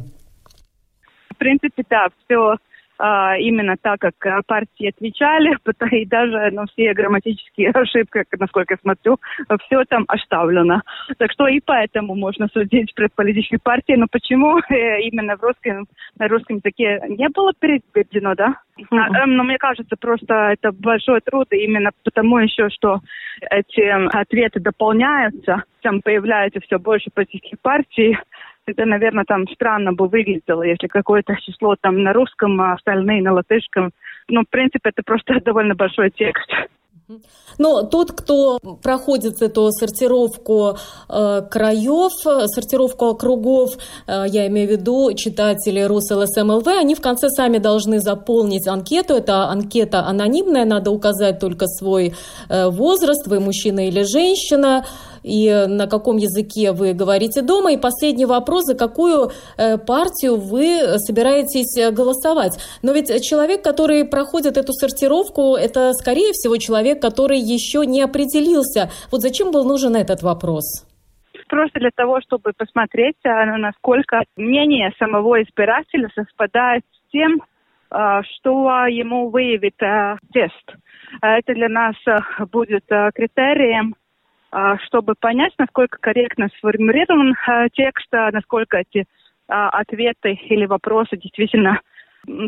В 1.29 1.37
принципе, 1.37 1.83
да, 1.87 2.07
все 2.25 2.55
именно 2.99 3.75
так, 3.81 3.99
как 3.99 4.13
а, 4.25 4.41
партии 4.45 4.89
отвечали, 4.89 5.57
и 5.95 6.05
даже 6.05 6.51
ну, 6.51 6.65
все 6.71 6.93
грамматические 6.93 7.69
ошибки, 7.73 8.23
насколько 8.39 8.75
я 8.75 8.77
смотрю, 8.81 9.19
все 9.65 9.83
там 9.85 10.05
оставлено. 10.07 10.81
Так 11.17 11.31
что 11.31 11.47
и 11.47 11.59
поэтому 11.59 12.15
можно 12.15 12.47
судить 12.47 12.93
про 12.95 13.09
политические 13.13 13.59
партии. 13.61 13.93
Но 13.93 14.07
почему 14.09 14.59
э, 14.69 15.01
именно 15.01 15.35
в 15.35 15.43
русском, 15.43 15.87
на 16.17 16.27
русском 16.27 16.57
языке 16.57 17.01
не 17.09 17.27
было 17.29 17.51
переведено, 17.57 18.35
да? 18.35 18.55
Mm-hmm. 18.79 19.25
Но 19.27 19.43
мне 19.43 19.57
кажется, 19.57 19.95
просто 19.99 20.33
это 20.33 20.71
большой 20.71 21.21
труд, 21.21 21.47
и 21.51 21.63
именно 21.63 21.91
потому 22.03 22.39
еще, 22.39 22.69
что 22.69 22.99
эти 23.49 23.81
ответы 24.15 24.59
дополняются, 24.59 25.63
там 25.81 26.01
появляется 26.01 26.59
все 26.61 26.77
больше 26.77 27.09
политических 27.13 27.59
партий, 27.61 28.17
это, 28.65 28.85
наверное, 28.85 29.25
там 29.25 29.47
странно 29.47 29.93
бы 29.93 30.07
выглядело, 30.07 30.63
если 30.63 30.87
какое-то 30.87 31.35
число 31.41 31.75
там 31.79 32.03
на 32.03 32.13
русском, 32.13 32.59
а 32.61 32.73
остальные 32.73 33.21
на 33.21 33.33
латышском. 33.33 33.91
Ну, 34.27 34.41
в 34.41 34.49
принципе, 34.49 34.89
это 34.89 35.03
просто 35.03 35.39
довольно 35.45 35.75
большой 35.75 36.09
текст. 36.11 36.49
Но 37.59 37.83
тот, 37.83 38.11
кто 38.11 38.57
проходит 38.81 39.41
эту 39.41 39.71
сортировку 39.71 40.77
э, 41.07 41.41
краев, 41.51 42.11
сортировку 42.47 43.05
округов, 43.05 43.77
э, 44.07 44.25
я 44.27 44.47
имею 44.47 44.67
в 44.67 44.71
виду 44.71 45.13
читатели 45.13 45.81
РусЛСМЛВ, 45.81 46.67
они 46.67 46.95
в 46.95 47.01
конце 47.01 47.29
сами 47.29 47.59
должны 47.59 47.99
заполнить 47.99 48.67
анкету. 48.67 49.13
Это 49.13 49.49
анкета 49.49 50.05
анонимная, 50.07 50.65
надо 50.65 50.89
указать 50.89 51.39
только 51.39 51.67
свой 51.67 52.15
э, 52.49 52.69
возраст, 52.69 53.27
вы 53.27 53.39
мужчина 53.39 53.87
или 53.87 54.01
женщина, 54.01 54.85
и 55.25 55.65
на 55.67 55.87
каком 55.87 56.17
языке 56.17 56.71
вы 56.71 56.93
говорите 56.93 57.41
дома. 57.41 57.73
И 57.73 57.77
последний 57.77 58.25
вопрос, 58.25 58.65
за 58.65 58.77
какую 58.77 59.31
э, 59.57 59.77
партию 59.77 60.37
вы 60.37 60.99
собираетесь 60.99 61.75
э, 61.77 61.91
голосовать. 61.91 62.59
Но 62.83 62.93
ведь 62.93 63.09
человек, 63.23 63.63
который 63.63 64.05
проходит 64.05 64.57
эту 64.57 64.71
сортировку, 64.73 65.55
это, 65.55 65.93
скорее 65.93 66.31
всего, 66.33 66.57
человек, 66.57 67.01
который 67.01 67.39
еще 67.39 67.85
не 67.85 68.01
определился. 68.01 68.91
Вот 69.11 69.21
зачем 69.21 69.51
был 69.51 69.63
нужен 69.65 69.95
этот 69.95 70.21
вопрос? 70.21 70.85
Просто 71.47 71.79
для 71.79 71.91
того, 71.95 72.21
чтобы 72.21 72.53
посмотреть, 72.57 73.17
а, 73.23 73.45
насколько 73.57 74.23
мнение 74.35 74.91
самого 74.99 75.41
избирателя 75.41 76.09
совпадает 76.13 76.83
с 76.91 77.11
тем, 77.11 77.41
а, 77.89 78.23
что 78.23 78.85
ему 78.87 79.29
выявит 79.29 79.81
а, 79.81 80.17
тест. 80.33 80.75
Это 81.21 81.53
для 81.53 81.69
нас 81.69 81.95
будет 82.51 82.85
критерием 83.13 83.95
чтобы 84.85 85.15
понять, 85.19 85.53
насколько 85.57 85.97
корректно 85.99 86.49
сформулирован 86.57 87.35
а, 87.45 87.67
текст, 87.69 88.07
а, 88.13 88.31
насколько 88.31 88.77
эти 88.77 89.05
ответы 89.47 90.39
или 90.49 90.65
вопросы 90.65 91.17
действительно 91.17 91.79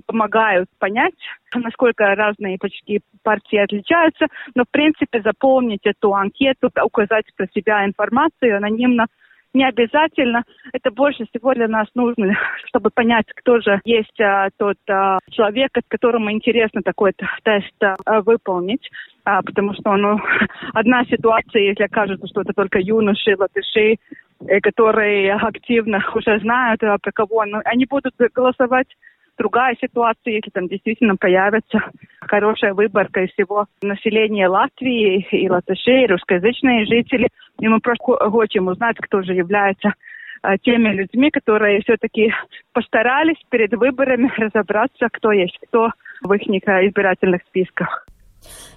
помогают 0.08 0.68
понять, 0.80 1.14
насколько 1.54 2.16
разные 2.16 2.58
почти 2.58 3.02
партии 3.22 3.58
отличаются. 3.58 4.26
Но, 4.56 4.64
в 4.64 4.72
принципе, 4.72 5.22
заполнить 5.22 5.86
эту 5.86 6.16
анкету, 6.16 6.72
указать 6.82 7.26
про 7.36 7.48
себя 7.54 7.86
информацию 7.86 8.58
анонимно– 8.58 9.06
не 9.54 9.66
обязательно. 9.66 10.44
Это 10.74 10.92
больше 10.92 11.26
всего 11.26 11.54
для 11.54 11.68
нас 11.68 11.88
нужно, 11.96 12.38
чтобы 12.68 12.90
понять, 12.94 13.26
кто 13.36 13.60
же 13.60 13.80
есть 13.86 14.20
а, 14.20 14.50
тот 14.58 14.78
а, 14.90 15.20
человек, 15.32 15.72
которому 15.88 16.32
интересно 16.32 16.82
такой 16.84 17.14
тест 17.44 17.84
а, 17.84 18.22
выполнить. 18.22 18.90
А, 19.26 19.42
потому 19.42 19.74
что 19.74 19.96
ну, 19.98 20.20
одна 20.74 21.04
ситуация, 21.06 21.64
если 21.64 21.88
кажется, 21.88 22.28
что 22.28 22.42
это 22.42 22.54
только 22.54 22.80
юноши, 22.80 23.36
латыши, 23.38 23.98
э, 24.48 24.60
которые 24.62 25.34
активно 25.34 26.02
уже 26.16 26.40
знают 26.40 26.82
а, 26.84 26.98
про 26.98 27.12
кого, 27.12 27.44
но 27.46 27.62
они 27.66 27.86
будут 27.86 28.14
голосовать 28.34 28.88
другая 29.38 29.76
ситуация, 29.80 30.36
если 30.36 30.50
там 30.52 30.68
действительно 30.68 31.16
появится 31.16 31.80
хорошая 32.22 32.74
выборка 32.74 33.22
из 33.22 33.32
всего 33.32 33.68
населения 33.82 34.48
Латвии 34.48 35.26
и 35.32 35.50
латышей, 35.50 36.04
и 36.04 36.08
русскоязычные 36.08 36.86
жители. 36.86 37.30
И 37.60 37.68
мы 37.68 37.80
просто 37.80 38.30
хотим 38.30 38.68
узнать, 38.68 38.98
кто 38.98 39.22
же 39.22 39.34
является 39.34 39.94
а, 40.42 40.58
теми 40.58 40.90
людьми, 40.90 41.32
которые 41.32 41.82
все-таки 41.82 42.34
постарались 42.74 43.42
перед 43.50 43.74
выборами 43.74 44.32
разобраться, 44.38 45.08
кто 45.12 45.32
есть 45.32 45.58
кто 45.68 45.92
в 46.22 46.34
их 46.34 46.42
избирательных 46.44 47.42
списках. 47.44 48.06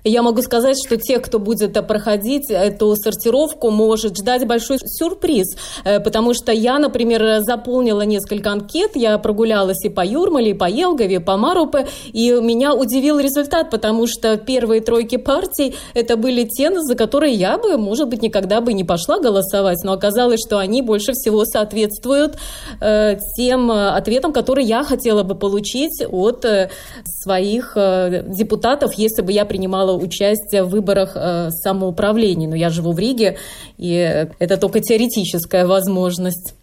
Я 0.05 0.23
могу 0.23 0.41
сказать, 0.43 0.77
что 0.85 0.97
те, 0.97 1.19
кто 1.19 1.39
будет 1.39 1.75
проходить 1.87 2.51
эту 2.51 2.95
сортировку, 2.97 3.71
может 3.71 4.17
ждать 4.17 4.47
большой 4.47 4.79
сюрприз, 4.83 5.57
э, 5.85 6.01
потому 6.01 6.33
что 6.35 6.53
я, 6.53 6.79
например, 6.79 7.41
заполнила 7.41 8.03
несколько 8.03 8.51
анкет, 8.51 8.93
я 8.95 9.19
прогулялась 9.19 9.85
и 9.85 9.89
по 9.91 10.05
Юрмале, 10.05 10.53
и 10.53 10.55
по 10.55 10.69
Елгове, 10.69 11.17
и 11.17 11.19
по 11.19 11.37
Марупе, 11.37 11.87
и 12.13 12.31
меня 12.31 12.75
удивил 12.75 13.19
результат, 13.19 13.71
потому 13.71 14.07
что 14.07 14.37
первые 14.39 14.81
тройки 14.81 15.17
партий 15.17 15.75
это 15.95 16.17
были 16.17 16.45
те, 16.45 16.71
за 16.81 16.95
которые 16.95 17.35
я 17.35 17.59
бы, 17.59 17.77
может 17.77 18.09
быть, 18.09 18.23
никогда 18.23 18.61
бы 18.61 18.73
не 18.73 18.85
пошла 18.85 19.19
голосовать, 19.19 19.79
но 19.85 19.93
оказалось, 19.93 20.41
что 20.47 20.59
они 20.59 20.83
больше 20.83 21.13
всего 21.13 21.45
соответствуют 21.45 22.37
э, 22.81 23.17
тем 23.37 23.71
ответам, 23.71 24.33
которые 24.33 24.67
я 24.67 24.83
хотела 24.83 25.25
бы 25.25 25.35
получить 25.35 26.03
от 26.09 26.45
э, 26.45 26.71
своих 27.05 27.73
э, 27.77 28.25
депутатов, 28.29 28.95
если 28.95 29.23
бы 29.23 29.33
я 29.33 29.45
принимала 29.45 29.60
принимала 29.61 29.93
участие 29.97 30.63
в 30.63 30.71
выборах 30.71 31.17
э, 31.17 31.51
самоуправления. 31.51 32.49
Но 32.49 32.57
я 32.57 32.71
живу 32.71 32.93
в 32.93 32.99
Риге, 32.99 33.37
и 33.77 33.93
это 34.39 34.59
только 34.59 34.81
теоретическая 34.81 35.67
возможность. 35.67 36.57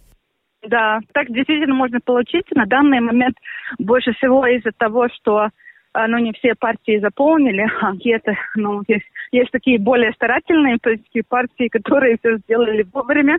Да, 0.66 0.98
так 1.14 1.28
действительно 1.30 1.74
можно 1.74 2.00
получить. 2.04 2.46
На 2.54 2.66
данный 2.66 3.00
момент 3.00 3.36
больше 3.78 4.12
всего 4.14 4.44
из-за 4.46 4.72
того, 4.76 5.06
что 5.14 5.44
э, 5.46 6.06
ну, 6.08 6.18
не 6.18 6.32
все 6.32 6.54
партии 6.58 6.98
заполнили 6.98 7.64
анкеты. 7.80 8.36
Ну, 8.56 8.82
есть, 8.88 9.06
есть 9.30 9.52
такие 9.52 9.78
более 9.78 10.12
старательные 10.12 10.78
политические 10.82 11.22
партии, 11.22 11.68
которые 11.70 12.16
все 12.18 12.38
сделали 12.38 12.84
вовремя. 12.92 13.38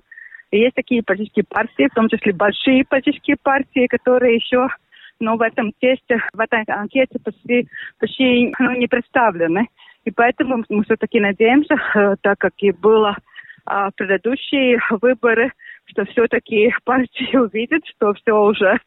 И 0.51 0.60
есть 0.60 0.75
такие 0.75 1.03
политические 1.03 1.43
партии, 1.49 1.89
в 1.91 1.95
том 1.95 2.07
числе 2.07 2.31
большие 2.31 2.86
политические 2.86 3.36
партии, 3.43 3.88
которые 3.88 4.36
еще 4.36 4.69
но 5.19 5.38
в 5.38 5.41
этом 5.41 5.71
тесте, 5.79 6.21
в 6.34 6.39
этой 6.39 6.63
анкете 6.63 7.19
почти, 7.23 7.67
почти 7.99 8.53
ну, 8.60 8.71
не 8.71 8.88
представлены. 8.88 9.67
И 10.05 10.12
поэтому 10.12 10.63
мы 10.69 10.84
все-таки 10.84 11.19
надеемся, 11.19 11.75
э, 11.95 12.15
так 12.21 12.39
как 12.39 12.53
и 12.60 12.71
было 12.71 13.17
а, 13.65 13.91
предыдущие 13.91 14.79
выборы, 15.01 15.51
что 15.86 16.05
все-таки 16.05 16.73
партии 16.86 17.36
увидят, 17.38 17.86
что 17.86 18.13
все 18.13 18.34
уже 18.34 18.79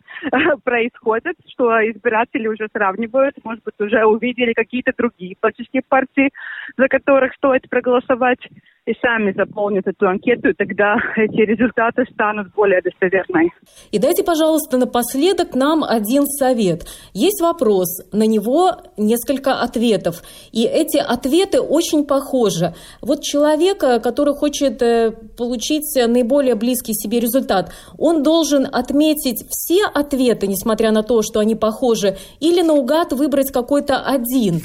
происходит, 0.65 1.37
что 1.49 1.79
избиратели 1.89 2.49
уже 2.49 2.69
сравнивают, 2.73 3.37
может 3.45 3.63
быть, 3.65 3.75
уже 3.79 4.05
увидели 4.05 4.53
какие-то 4.53 4.93
другие 4.97 5.37
политические 5.41 5.83
партии, 5.89 6.31
за 6.77 6.89
которых 6.89 7.35
стоит 7.35 7.69
проголосовать 7.69 8.41
и 8.85 8.95
сами 9.01 9.33
заполнят 9.33 9.87
эту 9.87 10.09
анкету, 10.09 10.49
и 10.49 10.55
тогда 10.55 10.97
эти 11.17 11.41
результаты 11.43 12.05
станут 12.13 12.53
более 12.55 12.81
достоверными. 12.83 13.53
И 13.93 13.99
дайте, 13.99 14.25
пожалуйста, 14.25 14.77
напоследок 14.77 15.55
нам 15.55 15.85
один 15.85 16.27
совет. 16.27 16.87
Есть 17.13 17.41
вопрос, 17.41 17.89
на 18.13 18.27
него 18.27 18.73
несколько 18.97 19.61
ответов, 19.61 20.23
и 20.51 20.65
эти 20.65 20.99
ответы 20.99 21.61
очень 21.61 22.05
похожи. 22.07 22.75
Вот 23.01 23.23
человек, 23.23 23.79
который 23.79 24.35
хочет 24.35 24.83
э, 24.83 25.13
получить 25.37 25.85
наиболее 25.95 26.57
близкий 26.57 26.95
себе 26.95 27.21
результат, 27.21 27.73
он 27.99 28.23
должен 28.23 28.67
отметить 28.71 29.45
все 29.49 29.85
ответы, 29.85 30.49
несмотря 30.49 30.91
на 30.91 31.03
то, 31.03 31.23
что 31.23 31.39
они 31.39 31.55
похожи, 31.55 32.17
или 32.41 32.63
наугад 32.63 33.13
выбрать 33.13 33.53
какой-то 33.53 34.01
один? 34.01 34.63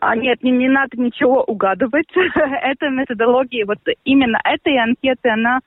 А, 0.00 0.16
нет, 0.16 0.42
не, 0.42 0.50
не 0.50 0.68
надо 0.68 1.00
ничего 1.00 1.42
угадывать. 1.42 2.08
Эта 2.62 2.88
методология, 2.88 3.66
вот 3.66 3.78
именно 4.04 4.38
этой 4.44 4.78
анкеты, 4.78 5.30
она 5.30 5.60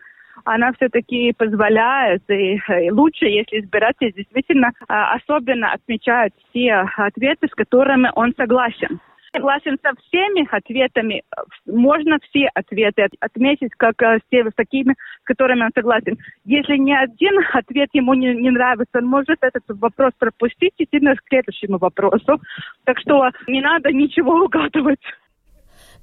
она 0.43 0.71
все-таки 0.73 1.33
позволяет, 1.33 2.23
и, 2.29 2.55
и 2.55 2.91
лучше, 2.91 3.25
если 3.25 3.59
избиратель 3.59 4.11
действительно 4.11 4.71
а, 4.87 5.13
особенно 5.13 5.71
отмечает 5.71 6.33
все 6.49 6.85
ответы, 6.97 7.47
с 7.47 7.53
которыми 7.53 8.09
он 8.15 8.33
согласен 8.35 8.99
согласен 9.33 9.77
со 9.81 9.91
всеми 10.01 10.47
ответами. 10.51 11.23
Можно 11.65 12.17
все 12.29 12.49
ответы 12.53 13.07
отметить 13.19 13.71
как 13.77 14.01
э, 14.01 14.19
с, 14.19 14.29
теми, 14.29 14.49
с 14.49 14.55
такими, 14.55 14.93
с 14.93 15.23
которыми 15.23 15.63
он 15.63 15.71
согласен. 15.73 16.17
Если 16.45 16.77
ни 16.77 16.93
один 16.93 17.39
ответ 17.53 17.89
ему 17.93 18.13
не, 18.13 18.35
не 18.35 18.51
нравится, 18.51 18.99
он 18.99 19.05
может 19.05 19.37
этот 19.41 19.63
вопрос 19.67 20.11
пропустить 20.17 20.73
и 20.77 20.83
идти 20.83 20.99
к 20.99 21.27
следующему 21.29 21.77
вопросу. 21.77 22.41
Так 22.83 22.99
что 22.99 23.29
не 23.47 23.61
надо 23.61 23.91
ничего 23.91 24.33
угадывать. 24.43 24.99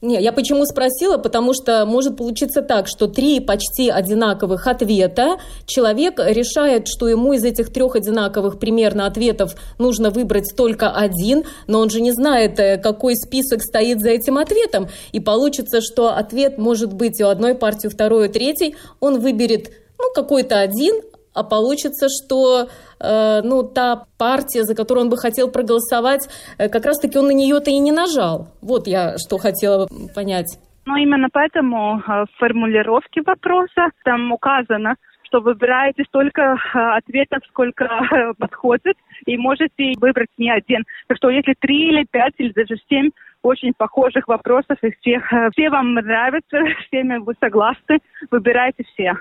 Не, 0.01 0.21
я 0.21 0.33
почему 0.33 0.65
спросила, 0.65 1.19
потому 1.19 1.55
что 1.55 1.85
может 1.85 2.17
получиться 2.17 2.63
так, 2.63 2.87
что 2.87 3.09
три 3.09 3.41
почти 3.41 3.91
одинаковых 3.91 4.69
ответа, 4.69 5.39
человек 5.67 6.21
решает, 6.25 6.87
что 6.87 7.09
ему 7.09 7.33
из 7.33 7.43
этих 7.43 7.73
трех 7.73 7.97
одинаковых 7.97 8.61
примерно 8.61 9.07
ответов 9.07 9.57
нужно 9.79 10.11
выбрать 10.11 10.55
только 10.57 10.93
один, 10.93 11.43
но 11.67 11.81
он 11.81 11.91
же 11.91 12.01
не 12.01 12.13
знает, 12.13 12.61
э, 12.61 12.79
какой 12.79 13.17
список 13.17 13.61
стоит 13.63 14.01
за 14.01 14.11
этим 14.11 14.39
ответом, 14.39 14.89
и 15.11 15.19
получится, 15.19 15.81
что 15.81 16.15
ответ 16.15 16.59
может 16.59 16.93
быть 16.93 17.21
у 17.21 17.27
одной 17.27 17.57
партии, 17.57 17.89
у 17.89 17.91
второй, 17.91 18.29
у 18.29 18.33
третьей, 18.33 18.77
он 19.01 19.19
выберет 19.19 19.73
ну, 19.99 20.13
какой-то 20.15 20.61
один, 20.61 20.95
а 21.35 21.45
получится, 21.45 22.09
что 22.09 22.69
э, 23.01 23.41
ну, 23.43 23.63
та 23.63 24.05
партия, 24.19 24.65
за 24.65 24.75
которую 24.75 25.05
он 25.05 25.11
бы 25.11 25.17
хотел 25.17 25.51
проголосовать, 25.51 26.29
э, 26.59 26.69
как 26.69 26.85
раз-таки 26.85 27.19
он 27.19 27.27
на 27.27 27.35
нее-то 27.35 27.71
и 27.71 27.79
не 27.79 27.93
нажал. 27.93 28.49
Вот 28.61 28.87
я 28.87 29.17
что 29.19 29.39
хотела 29.39 29.89
понять. 30.15 30.59
Ну, 30.87 30.97
именно 30.97 31.29
поэтому 31.31 31.99
э, 32.01 32.25
в 32.25 32.39
формулировке 32.39 33.21
вопроса 33.25 33.91
там 34.05 34.33
указано, 34.33 34.97
что 35.29 35.41
выбираете 35.41 36.05
столько 36.05 36.41
э, 36.43 36.79
ответов, 36.97 37.41
сколько 37.49 37.85
э, 37.85 38.33
подходит, 38.39 38.97
и 39.27 39.37
можете 39.37 39.93
выбрать 40.01 40.31
не 40.39 40.51
один. 40.51 40.85
Так 41.07 41.19
что 41.19 41.29
если 41.31 41.55
три 41.59 41.91
или 41.91 42.07
пять 42.11 42.35
или 42.39 42.53
даже 42.53 42.77
семь 42.89 43.11
очень 43.43 43.73
похожих 43.77 44.29
вопросов, 44.29 44.79
и 44.83 44.91
всех, 45.01 45.33
э, 45.33 45.49
все 45.53 45.71
вам 45.71 45.95
нравятся, 45.95 46.59
всеми 46.87 47.19
вы 47.19 47.35
согласны, 47.41 47.99
выбирайте 48.31 48.85
все. 48.93 49.13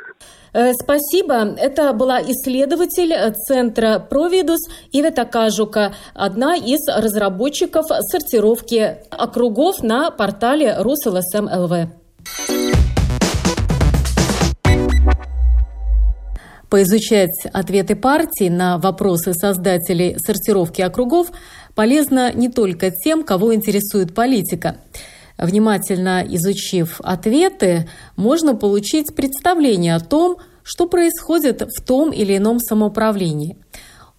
Э, 0.54 0.74
спасибо. 0.74 1.56
Это 1.58 1.94
была 1.94 2.22
исследователь 2.22 3.14
Центра 3.48 4.00
Providus 4.00 4.60
Ивета 4.92 5.26
Кажока, 5.26 5.94
одна 6.14 6.56
из 6.56 6.80
разработчиков 6.88 7.86
сортировки 7.86 8.98
округов 9.12 9.84
на 9.84 10.12
портале 10.12 10.76
Rus.LSM.lv. 10.80 11.90
Поизучать 16.70 17.46
ответы 17.54 17.96
партий 17.96 18.50
на 18.50 18.78
вопросы 18.78 19.34
создателей 19.34 20.18
сортировки 20.18 20.82
округов 20.82 21.28
полезно 21.78 22.34
не 22.34 22.50
только 22.50 22.90
тем, 22.90 23.24
кого 23.24 23.54
интересует 23.54 24.16
политика. 24.16 24.78
Внимательно 25.38 26.26
изучив 26.28 27.00
ответы, 27.04 27.88
можно 28.16 28.56
получить 28.56 29.16
представление 29.16 29.96
о 29.96 30.00
том, 30.00 30.38
что 30.64 30.88
происходит 30.88 31.62
в 31.62 31.86
том 31.86 32.12
или 32.12 32.36
ином 32.36 32.60
самоуправлении. 32.60 33.58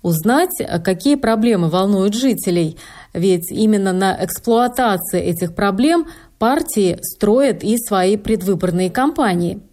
Узнать, 0.02 0.56
какие 0.84 1.16
проблемы 1.16 1.68
волнуют 1.68 2.14
жителей, 2.14 2.78
ведь 3.12 3.50
именно 3.50 3.92
на 3.92 4.16
эксплуатации 4.24 5.20
этих 5.20 5.56
проблем 5.56 6.06
партии 6.38 6.96
строят 7.02 7.64
и 7.64 7.76
свои 7.76 8.16
предвыборные 8.16 8.88
кампании– 8.88 9.60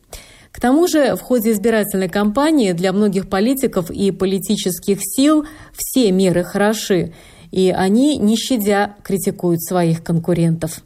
к 0.56 0.62
тому 0.62 0.88
же 0.88 1.18
в 1.18 1.20
ходе 1.20 1.52
избирательной 1.52 2.08
кампании 2.08 2.72
для 2.72 2.94
многих 2.94 3.30
политиков 3.30 3.92
и 3.92 4.12
политических 4.12 5.00
сил 5.02 5.46
все 5.76 6.14
меры 6.14 6.46
хороши, 6.46 7.14
и 7.52 7.70
они, 7.70 8.18
не 8.18 8.36
щадя, 8.36 8.96
критикуют 9.04 9.64
своих 9.64 10.04
конкурентов. 10.04 10.82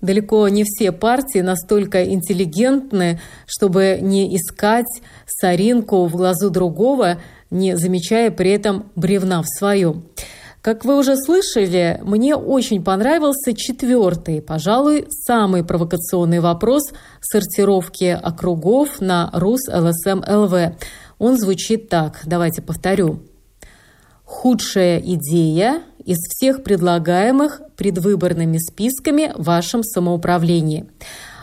Далеко 0.00 0.46
не 0.48 0.64
все 0.64 0.92
партии 0.92 1.38
настолько 1.38 2.04
интеллигентны, 2.04 3.18
чтобы 3.46 3.98
не 4.02 4.36
искать 4.36 4.86
соринку 5.26 6.06
в 6.06 6.16
глазу 6.16 6.50
другого, 6.50 7.18
не 7.50 7.76
замечая 7.76 8.30
при 8.30 8.50
этом 8.50 8.90
бревна 8.94 9.42
в 9.42 9.46
своем. 9.46 10.04
Как 10.60 10.84
вы 10.84 10.98
уже 10.98 11.16
слышали, 11.16 12.00
мне 12.02 12.34
очень 12.34 12.82
понравился 12.82 13.54
четвертый, 13.54 14.42
пожалуй, 14.42 15.06
самый 15.08 15.62
провокационный 15.62 16.40
вопрос 16.40 16.90
сортировки 17.20 18.18
округов 18.20 19.00
на 19.00 19.30
РУС 19.32 19.68
ЛСМ 19.68 20.24
ЛВ. 20.28 20.76
Он 21.18 21.38
звучит 21.38 21.88
так, 21.88 22.20
давайте 22.24 22.62
повторю. 22.62 23.20
Худшая 24.26 24.98
идея 24.98 25.84
из 26.04 26.18
всех 26.18 26.64
предлагаемых 26.64 27.62
предвыборными 27.76 28.58
списками 28.58 29.32
в 29.36 29.44
вашем 29.44 29.84
самоуправлении. 29.84 30.86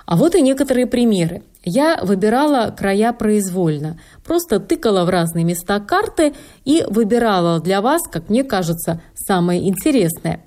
А 0.06 0.18
вот 0.18 0.36
и 0.36 0.42
некоторые 0.42 0.86
примеры. 0.86 1.44
Я 1.64 2.02
выбирала 2.04 2.76
края 2.78 3.14
произвольно, 3.14 4.02
просто 4.26 4.60
тыкала 4.60 5.06
в 5.06 5.10
разные 5.10 5.46
места 5.46 5.80
карты 5.80 6.34
и 6.66 6.84
выбирала 6.90 7.62
для 7.62 7.82
вас, 7.82 8.02
как 8.12 8.30
мне 8.30 8.44
кажется, 8.44 9.02
самое 9.16 9.66
интересное. 9.70 10.46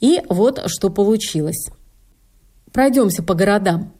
И 0.00 0.22
вот 0.28 0.64
что 0.66 0.90
получилось. 0.90 1.68
Пройдемся 2.72 3.22
по 3.22 3.34
городам. 3.34 3.92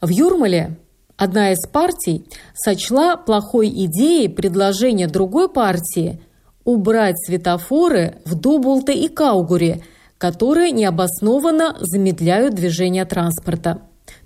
В 0.00 0.08
Юрмале 0.08 0.78
одна 1.16 1.50
из 1.50 1.66
партий 1.66 2.24
сочла 2.54 3.16
плохой 3.16 3.70
идеей 3.70 4.28
предложение 4.28 5.08
другой 5.08 5.48
партии 5.48 6.20
убрать 6.68 7.16
светофоры 7.18 8.16
в 8.26 8.34
Дубулте 8.34 8.92
и 8.92 9.08
Каугуре, 9.08 9.82
которые 10.18 10.70
необоснованно 10.70 11.78
замедляют 11.80 12.54
движение 12.54 13.06
транспорта. 13.06 13.80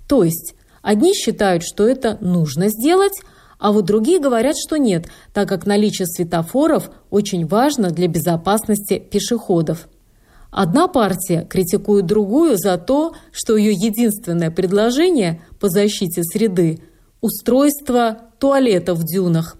То 0.09 0.25
есть 0.25 0.53
одни 0.81 1.13
считают, 1.13 1.63
что 1.63 1.87
это 1.87 2.17
нужно 2.19 2.67
сделать, 2.67 3.13
а 3.59 3.71
вот 3.71 3.85
другие 3.85 4.19
говорят, 4.19 4.57
что 4.57 4.75
нет, 4.75 5.07
так 5.33 5.47
как 5.47 5.65
наличие 5.65 6.05
светофоров 6.05 6.91
очень 7.09 7.47
важно 7.47 7.91
для 7.91 8.09
безопасности 8.09 8.99
пешеходов. 8.99 9.87
Одна 10.51 10.89
партия 10.89 11.47
критикует 11.49 12.05
другую 12.05 12.57
за 12.57 12.77
то, 12.77 13.13
что 13.31 13.55
ее 13.55 13.71
единственное 13.71 14.51
предложение 14.51 15.41
по 15.61 15.69
защите 15.69 16.23
среды– 16.23 16.83
устройство 17.21 18.17
туалета 18.37 18.95
в 18.95 19.05
дюнах. 19.05 19.55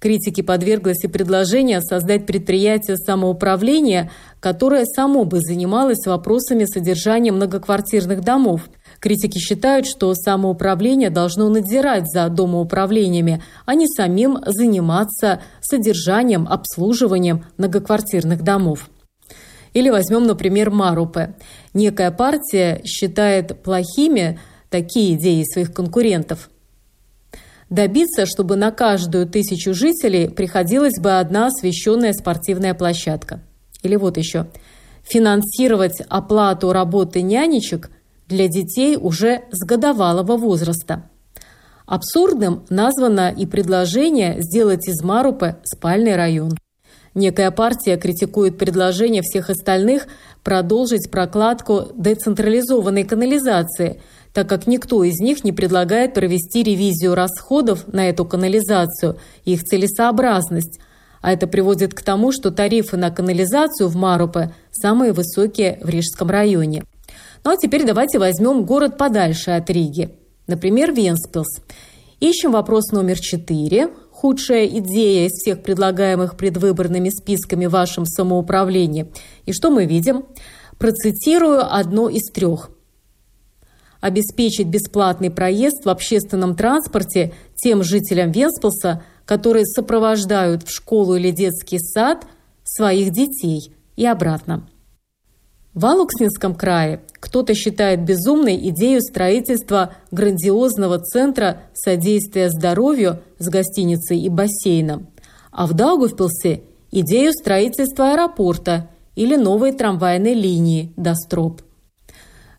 Критике 0.00 0.44
подверглось 0.44 1.02
и 1.02 1.08
предложение 1.08 1.80
создать 1.80 2.24
предприятие 2.24 2.96
самоуправления, 2.96 4.10
которое 4.38 4.84
само 4.84 5.24
бы 5.24 5.40
занималось 5.40 6.06
вопросами 6.06 6.64
содержания 6.66 7.32
многоквартирных 7.32 8.22
домов. 8.22 8.68
Критики 9.00 9.38
считают, 9.38 9.86
что 9.86 10.14
самоуправление 10.14 11.10
должно 11.10 11.48
надзирать 11.48 12.06
за 12.06 12.28
домоуправлениями, 12.28 13.42
а 13.66 13.74
не 13.74 13.88
самим 13.88 14.38
заниматься 14.46 15.40
содержанием, 15.60 16.46
обслуживанием 16.48 17.44
многоквартирных 17.56 18.42
домов. 18.42 18.88
Или 19.74 19.90
возьмем, 19.90 20.26
например, 20.26 20.70
Марупе. 20.70 21.34
Некая 21.74 22.10
партия 22.10 22.80
считает 22.84 23.62
плохими 23.62 24.38
такие 24.70 25.14
идеи 25.14 25.42
своих 25.44 25.72
конкурентов. 25.72 26.50
Добиться, 27.70 28.24
чтобы 28.24 28.56
на 28.56 28.70
каждую 28.70 29.26
тысячу 29.26 29.74
жителей 29.74 30.30
приходилась 30.30 30.98
бы 30.98 31.18
одна 31.18 31.48
освещенная 31.48 32.14
спортивная 32.14 32.74
площадка. 32.74 33.40
Или 33.82 33.96
вот 33.96 34.16
еще. 34.16 34.46
Финансировать 35.02 36.00
оплату 36.08 36.72
работы 36.72 37.20
нянечек 37.22 37.90
для 38.26 38.48
детей 38.48 38.96
уже 38.96 39.42
с 39.50 39.64
годовалого 39.64 40.36
возраста. 40.36 41.10
Абсурдным 41.86 42.64
названо 42.68 43.32
и 43.34 43.46
предложение 43.46 44.36
сделать 44.40 44.88
из 44.88 45.02
Марупы 45.02 45.56
спальный 45.64 46.16
район. 46.16 46.52
Некая 47.14 47.50
партия 47.50 47.96
критикует 47.96 48.58
предложение 48.58 49.22
всех 49.22 49.50
остальных 49.50 50.06
продолжить 50.44 51.10
прокладку 51.10 51.88
децентрализованной 51.94 53.04
канализации, 53.04 54.00
так 54.38 54.48
как 54.48 54.68
никто 54.68 55.02
из 55.02 55.18
них 55.18 55.42
не 55.42 55.50
предлагает 55.50 56.14
провести 56.14 56.62
ревизию 56.62 57.16
расходов 57.16 57.92
на 57.92 58.08
эту 58.08 58.24
канализацию 58.24 59.18
и 59.44 59.54
их 59.54 59.64
целесообразность, 59.64 60.78
а 61.20 61.32
это 61.32 61.48
приводит 61.48 61.92
к 61.92 62.02
тому, 62.02 62.30
что 62.30 62.52
тарифы 62.52 62.96
на 62.96 63.10
канализацию 63.10 63.88
в 63.88 63.96
Марупе 63.96 64.54
самые 64.70 65.12
высокие 65.12 65.80
в 65.82 65.88
Рижском 65.88 66.30
районе. 66.30 66.84
Ну 67.42 67.50
а 67.50 67.56
теперь 67.56 67.84
давайте 67.84 68.20
возьмем 68.20 68.64
город 68.64 68.96
подальше 68.96 69.50
от 69.50 69.68
Риги. 69.70 70.10
Например, 70.46 70.94
Венспилс. 70.94 71.58
Ищем 72.20 72.52
вопрос 72.52 72.92
номер 72.92 73.18
четыре. 73.18 73.88
Худшая 74.12 74.66
идея 74.66 75.26
из 75.26 75.32
всех 75.32 75.64
предлагаемых 75.64 76.36
предвыборными 76.36 77.08
списками 77.08 77.66
в 77.66 77.72
вашем 77.72 78.06
самоуправлении. 78.06 79.10
И 79.46 79.52
что 79.52 79.72
мы 79.72 79.84
видим? 79.84 80.26
Процитирую 80.78 81.74
одно 81.74 82.08
из 82.08 82.30
трех. 82.30 82.70
Обеспечить 84.00 84.68
бесплатный 84.68 85.30
проезд 85.30 85.84
в 85.84 85.88
общественном 85.88 86.54
транспорте 86.54 87.32
тем 87.56 87.82
жителям 87.82 88.30
Венспилса, 88.30 89.02
которые 89.24 89.66
сопровождают 89.66 90.62
в 90.62 90.70
школу 90.70 91.16
или 91.16 91.30
детский 91.30 91.78
сад 91.78 92.26
своих 92.62 93.10
детей 93.10 93.74
и 93.96 94.06
обратно. 94.06 94.68
В 95.74 95.84
Алукснинском 95.86 96.54
крае 96.54 97.02
кто-то 97.20 97.54
считает 97.54 98.04
безумной 98.04 98.56
идею 98.70 99.00
строительства 99.00 99.94
грандиозного 100.10 100.98
центра 100.98 101.62
содействия 101.74 102.50
здоровью 102.50 103.20
с 103.38 103.48
гостиницей 103.48 104.18
и 104.18 104.28
бассейном, 104.28 105.08
а 105.50 105.66
в 105.66 105.74
Даугавпилсе– 105.74 106.62
идею 106.90 107.32
строительства 107.32 108.12
аэропорта 108.12 108.88
или 109.14 109.36
новой 109.36 109.72
трамвайной 109.72 110.34
линии 110.34 110.92
до 110.96 111.14
Строп. 111.14 111.62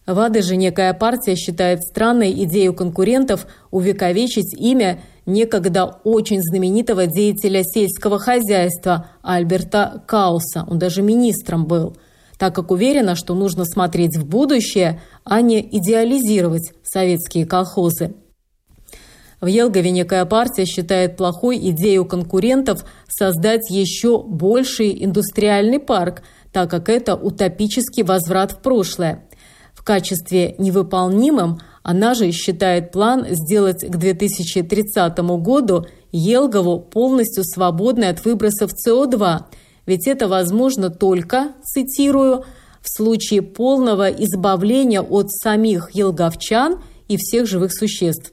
В 0.09 0.19
Аде 0.19 0.41
же 0.41 0.55
некая 0.55 0.95
партия 0.95 1.35
считает 1.35 1.83
странной 1.83 2.31
идею 2.45 2.73
конкурентов 2.73 3.45
увековечить 3.69 4.59
имя 4.59 5.01
некогда 5.27 5.85
очень 6.03 6.41
знаменитого 6.41 7.05
деятеля 7.05 7.61
сельского 7.63 8.17
хозяйства 8.17 9.11
Альберта 9.21 10.03
Кауса. 10.07 10.65
Он 10.67 10.79
даже 10.79 11.03
министром 11.03 11.67
был– 11.67 11.95
так 12.39 12.55
как 12.55 12.71
уверена, 12.71 13.15
что 13.15 13.35
нужно 13.35 13.65
смотреть 13.65 14.15
в 14.15 14.25
будущее, 14.25 15.01
а 15.25 15.41
не 15.41 15.59
идеализировать 15.59 16.71
советские 16.83 17.45
колхозы. 17.45 18.15
В 19.41 19.45
Елгове 19.45 19.91
некая 19.91 20.23
партия 20.23 20.65
считает 20.65 21.17
плохой 21.17 21.57
идею 21.71 22.05
конкурентов 22.05 22.85
создать 23.09 23.69
еще 23.69 24.23
больший 24.23 25.03
индустриальный 25.03 25.79
парк, 25.79 26.23
так 26.53 26.71
как 26.71 26.87
это 26.87 27.15
утопический 27.15 28.03
возврат 28.03 28.53
в 28.53 28.59
прошлое. 28.59 29.28
Качестве 29.89 30.53
невыполнимым 30.59 31.61
она 31.81 32.13
же 32.13 32.31
считает 32.31 32.91
план 32.91 33.25
сделать 33.31 33.83
к 33.83 33.97
2030 33.97 35.17
году 35.41 35.87
Елгову 36.11 36.79
полностью 36.79 37.43
свободной 37.43 38.09
от 38.09 38.23
выбросов 38.23 38.71
СО2– 38.87 39.45
ведь 39.87 40.05
это 40.05 40.27
возможно 40.27 40.91
только, 40.91 41.53
цитирую, 41.63 42.45
в 42.83 42.95
случае 42.95 43.41
полного 43.41 44.07
избавления 44.11 45.01
от 45.01 45.31
самих 45.31 45.89
елговчан 45.95 46.83
и 47.07 47.17
всех 47.17 47.47
живых 47.47 47.73
существ. 47.73 48.31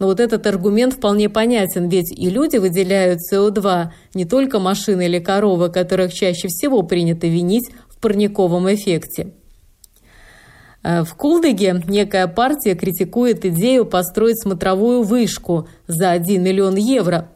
Но 0.00 0.06
вот 0.06 0.18
этот 0.18 0.44
аргумент 0.48 0.94
вполне 0.94 1.28
понятен, 1.28 1.88
ведь 1.88 2.10
и 2.10 2.28
люди 2.28 2.56
выделяют 2.56 3.20
СО2, 3.32 3.90
не 4.14 4.24
только 4.24 4.58
машины 4.58 5.06
или 5.06 5.20
коровы, 5.20 5.68
которых 5.68 6.12
чаще 6.12 6.48
всего 6.48 6.82
принято 6.82 7.28
винить 7.28 7.70
в 7.88 8.00
парниковом 8.00 8.68
эффекте. 8.74 9.32
Э, 10.86 11.02
в 11.02 11.16
Кулдыге 11.16 11.82
некая 11.88 12.28
партия 12.28 12.76
критикует 12.76 13.44
идею 13.44 13.86
построить 13.86 14.40
смотровую 14.40 15.02
вышку 15.02 15.68
за 15.88 16.10
1 16.10 16.40
миллион 16.40 16.76
евро. 16.76 17.28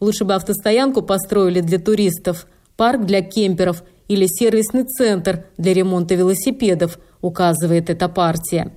Лучше 0.00 0.24
бы 0.24 0.34
автостоянку 0.34 1.02
построили 1.02 1.60
для 1.60 1.78
туристов, 1.78 2.48
парк 2.76 3.06
для 3.06 3.22
кемперов 3.22 3.84
или 4.08 4.26
сервисный 4.26 4.84
центр 4.84 5.44
для 5.56 5.72
ремонта 5.72 6.16
велосипедов, 6.16 6.98
указывает 7.20 7.90
эта 7.90 8.08
партия. 8.08 8.72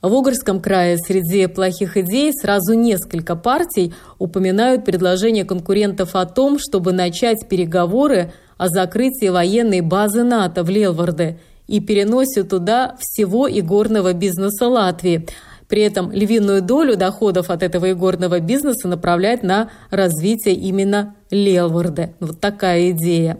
В 0.00 0.12
Угорском 0.12 0.60
крае 0.60 0.96
среди 0.98 1.46
плохих 1.46 1.98
идей 1.98 2.32
сразу 2.32 2.72
несколько 2.72 3.36
партий 3.36 3.94
упоминают 4.18 4.84
предложение 4.84 5.44
конкурентов 5.44 6.14
о 6.14 6.24
том, 6.24 6.58
чтобы 6.58 6.92
начать 6.92 7.48
переговоры 7.48 8.32
о 8.56 8.68
закрытии 8.68 9.28
военной 9.28 9.82
базы 9.82 10.22
НАТО 10.22 10.62
в 10.62 10.70
Лелварде 10.70 11.38
и 11.66 11.80
переносе 11.80 12.44
туда 12.44 12.96
всего 13.00 13.48
игорного 13.48 14.12
бизнеса 14.12 14.68
Латвии. 14.68 15.26
При 15.68 15.82
этом 15.82 16.12
львиную 16.12 16.62
долю 16.62 16.96
доходов 16.96 17.50
от 17.50 17.62
этого 17.62 17.90
игорного 17.90 18.40
бизнеса 18.40 18.86
направлять 18.86 19.42
на 19.42 19.70
развитие 19.90 20.54
именно 20.54 21.16
Лелварде. 21.30 22.14
Вот 22.20 22.40
такая 22.40 22.90
идея. 22.90 23.38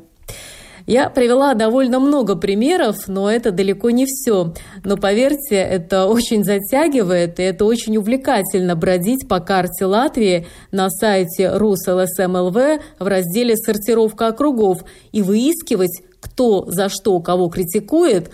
Я 0.86 1.08
привела 1.08 1.54
довольно 1.54 1.98
много 1.98 2.36
примеров, 2.36 3.08
но 3.08 3.30
это 3.30 3.52
далеко 3.52 3.90
не 3.90 4.04
все. 4.04 4.52
Но 4.84 4.96
поверьте, 4.98 5.56
это 5.56 6.06
очень 6.06 6.44
затягивает, 6.44 7.40
и 7.40 7.42
это 7.42 7.64
очень 7.64 7.96
увлекательно 7.96 8.76
бродить 8.76 9.26
по 9.26 9.40
карте 9.40 9.86
Латвии 9.86 10.46
на 10.72 10.90
сайте 10.90 11.56
РусЛСМЛВ 11.56 12.56
в 12.98 13.06
разделе 13.06 13.56
«Сортировка 13.56 14.28
округов» 14.28 14.84
и 15.12 15.22
выискивать, 15.22 16.02
кто 16.20 16.66
за 16.66 16.90
что 16.90 17.18
кого 17.20 17.48
критикует, 17.48 18.30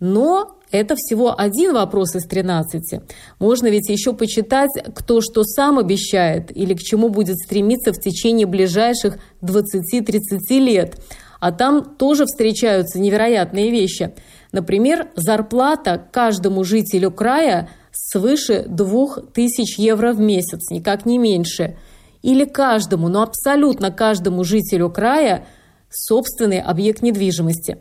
но 0.00 0.58
это 0.70 0.96
всего 0.96 1.38
один 1.38 1.74
вопрос 1.74 2.16
из 2.16 2.24
13. 2.24 3.00
Можно 3.38 3.68
ведь 3.68 3.88
еще 3.90 4.12
почитать, 4.14 4.70
кто 4.94 5.20
что 5.20 5.44
сам 5.44 5.78
обещает 5.78 6.54
или 6.54 6.74
к 6.74 6.80
чему 6.80 7.10
будет 7.10 7.36
стремиться 7.36 7.92
в 7.92 8.00
течение 8.00 8.46
ближайших 8.46 9.18
20-30 9.42 10.58
лет– 10.58 10.98
а 11.44 11.52
там 11.52 11.84
тоже 11.84 12.24
встречаются 12.24 12.98
невероятные 12.98 13.70
вещи. 13.70 14.14
Например, 14.52 15.10
зарплата 15.14 16.02
каждому 16.10 16.64
жителю 16.64 17.10
края 17.10 17.68
свыше 17.92 18.64
2000 18.66 19.78
евро 19.78 20.14
в 20.14 20.20
месяц, 20.20 20.70
никак 20.70 21.04
не 21.04 21.18
меньше. 21.18 21.76
Или 22.22 22.46
каждому, 22.46 23.08
но 23.08 23.20
абсолютно 23.20 23.90
каждому 23.90 24.42
жителю 24.42 24.88
края 24.88 25.44
собственный 25.90 26.62
объект 26.62 27.02
недвижимости. 27.02 27.76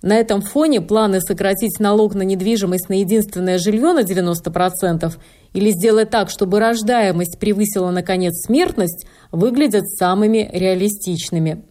На 0.00 0.14
этом 0.14 0.40
фоне 0.40 0.80
планы 0.80 1.20
сократить 1.20 1.80
налог 1.80 2.14
на 2.14 2.22
недвижимость 2.22 2.88
на 2.88 3.00
единственное 3.00 3.58
жилье 3.58 3.94
на 3.94 4.02
90% 4.02 5.12
или 5.54 5.70
сделать 5.72 6.10
так, 6.10 6.30
чтобы 6.30 6.60
рождаемость 6.60 7.40
превысила, 7.40 7.90
наконец, 7.90 8.46
смертность, 8.46 9.06
выглядят 9.32 9.88
самыми 9.90 10.48
реалистичными. 10.52 11.64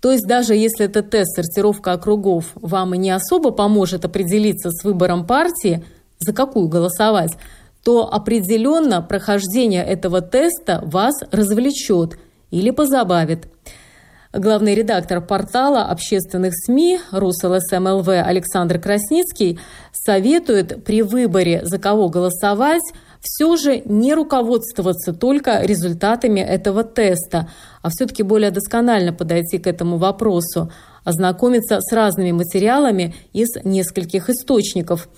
То 0.00 0.12
есть 0.12 0.26
даже 0.26 0.54
если 0.54 0.86
этот 0.86 1.10
тест 1.10 1.34
сортировка 1.34 1.92
округов 1.92 2.52
вам 2.54 2.94
и 2.94 2.98
не 2.98 3.10
особо 3.10 3.50
поможет 3.50 4.04
определиться 4.04 4.70
с 4.70 4.84
выбором 4.84 5.26
партии, 5.26 5.84
за 6.18 6.32
какую 6.32 6.68
голосовать, 6.68 7.36
то 7.84 8.12
определенно 8.12 9.02
прохождение 9.02 9.84
этого 9.84 10.20
теста 10.20 10.82
вас 10.84 11.14
развлечет 11.30 12.18
или 12.50 12.70
позабавит. 12.70 13.48
Главный 14.32 14.74
редактор 14.74 15.24
портала 15.24 15.84
общественных 15.84 16.52
СМИ 16.54 17.00
РусЛСМЛВ 17.12 18.08
Александр 18.08 18.78
Красницкий 18.78 19.58
советует 19.92 20.84
при 20.84 21.02
выборе, 21.02 21.64
за 21.64 21.78
кого 21.78 22.08
голосовать, 22.08 22.82
все 23.20 23.56
же 23.56 23.82
не 23.84 24.14
руководствоваться 24.14 25.12
только 25.12 25.62
результатами 25.62 26.40
этого 26.40 26.84
теста, 26.84 27.48
а 27.82 27.90
все-таки 27.90 28.22
более 28.22 28.50
досконально 28.50 29.12
подойти 29.12 29.58
к 29.58 29.66
этому 29.66 29.96
вопросу, 29.96 30.70
ознакомиться 31.04 31.80
с 31.80 31.92
разными 31.92 32.32
материалами 32.32 33.14
из 33.32 33.48
нескольких 33.64 34.28
источников. 34.30 35.08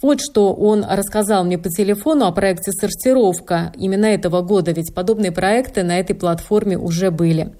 Вот 0.00 0.20
что 0.20 0.52
он 0.52 0.84
рассказал 0.88 1.44
мне 1.44 1.58
по 1.58 1.68
телефону 1.68 2.26
о 2.26 2.32
проекте 2.32 2.70
«Сортировка» 2.70 3.72
именно 3.76 4.06
этого 4.06 4.42
года, 4.42 4.70
ведь 4.70 4.94
подобные 4.94 5.32
проекты 5.32 5.82
на 5.82 5.98
этой 5.98 6.14
платформе 6.14 6.78
уже 6.78 7.10
были. 7.10 7.54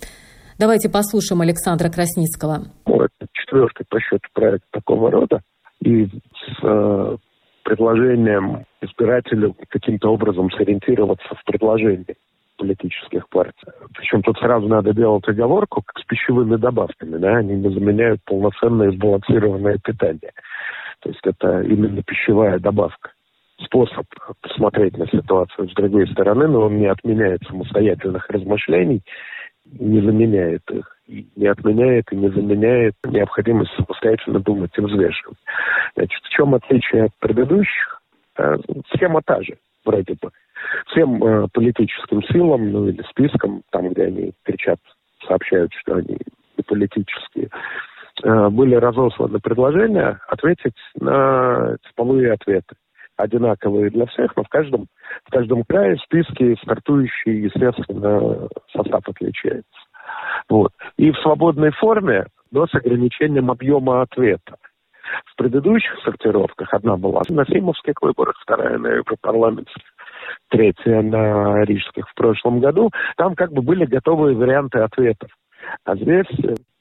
Давайте 0.58 0.88
послушаем 0.88 1.40
Александра 1.40 1.88
Красницкого. 1.88 2.66
Это 2.84 3.26
четвертый 3.32 3.86
по 3.88 4.00
счету 4.00 4.28
проект 4.32 4.64
такого 4.70 5.10
рода. 5.10 5.40
И 5.80 6.06
с 6.06 6.64
э, 6.64 7.16
предложением 7.68 8.64
избирателю 8.80 9.54
каким-то 9.68 10.10
образом 10.10 10.50
сориентироваться 10.52 11.34
в 11.34 11.44
предложении 11.44 12.16
политических 12.56 13.28
партий. 13.28 13.68
Причем 13.94 14.22
тут 14.22 14.38
сразу 14.38 14.66
надо 14.66 14.94
делать 14.94 15.28
оговорку, 15.28 15.82
как 15.82 16.02
с 16.02 16.06
пищевыми 16.06 16.56
добавками, 16.56 17.18
да, 17.18 17.36
они 17.36 17.56
не 17.56 17.68
заменяют 17.68 18.20
полноценное 18.24 18.90
сбалансированное 18.92 19.78
питание. 19.84 20.32
То 21.00 21.10
есть 21.10 21.20
это 21.24 21.60
именно 21.60 22.02
пищевая 22.02 22.58
добавка. 22.58 23.10
Способ 23.62 24.06
посмотреть 24.40 24.96
на 24.96 25.06
ситуацию 25.08 25.68
с 25.68 25.74
другой 25.74 26.08
стороны, 26.08 26.48
но 26.48 26.62
он 26.62 26.78
не 26.78 26.86
отменяет 26.86 27.42
самостоятельных 27.48 28.30
размышлений, 28.30 29.02
не 29.66 30.00
заменяет 30.00 30.62
их 30.70 30.97
не 31.08 31.46
отменяет 31.46 32.12
и 32.12 32.16
не 32.16 32.28
заменяет 32.28 32.94
необходимость 33.04 33.72
самостоятельно 33.76 34.40
думать 34.40 34.70
и 34.76 34.80
взвешивать. 34.80 35.38
Значит, 35.96 36.22
в 36.22 36.28
чем 36.28 36.54
отличие 36.54 37.04
от 37.04 37.10
предыдущих? 37.18 38.02
Э, 38.36 38.56
схема 38.94 39.22
та 39.24 39.42
же, 39.42 39.56
вроде 39.84 40.14
бы. 40.20 40.30
Всем 40.88 41.22
э, 41.22 41.48
политическим 41.52 42.22
силам, 42.24 42.70
ну 42.70 42.88
или 42.88 43.02
спискам, 43.10 43.62
там, 43.70 43.90
где 43.90 44.04
они 44.04 44.32
кричат, 44.44 44.78
сообщают, 45.26 45.72
что 45.80 45.96
они 45.96 46.18
не 46.56 46.64
политические, 46.64 47.48
э, 48.22 48.48
были 48.50 48.74
разосланы 48.74 49.38
предложения 49.40 50.20
ответить 50.28 50.76
на 51.00 51.76
типовые 51.88 52.32
ответы 52.32 52.76
одинаковые 53.16 53.90
для 53.90 54.06
всех, 54.06 54.34
но 54.36 54.44
в 54.44 54.48
каждом, 54.48 54.86
в 55.24 55.30
каждом 55.30 55.64
крае 55.64 55.96
списки 55.98 56.56
стартующие, 56.62 57.42
естественно, 57.42 58.48
состав 58.72 59.08
отличается. 59.08 59.87
Вот. 60.48 60.72
И 60.96 61.10
в 61.10 61.18
свободной 61.18 61.70
форме, 61.72 62.26
но 62.50 62.66
с 62.66 62.74
ограничением 62.74 63.50
объема 63.50 64.02
ответа. 64.02 64.56
В 65.26 65.36
предыдущих 65.36 65.98
сортировках 66.04 66.72
одна 66.72 66.96
была 66.96 67.22
на 67.30 67.44
сеймовских 67.46 67.94
выборах, 68.02 68.36
вторая 68.42 68.78
на 68.78 68.88
европарламентских, 68.88 69.82
третья 70.48 71.00
на 71.00 71.64
рижских 71.64 72.08
в 72.08 72.14
прошлом 72.14 72.60
году. 72.60 72.90
Там 73.16 73.34
как 73.34 73.52
бы 73.52 73.62
были 73.62 73.86
готовые 73.86 74.36
варианты 74.36 74.80
ответов. 74.80 75.30
А 75.84 75.96
здесь 75.96 76.26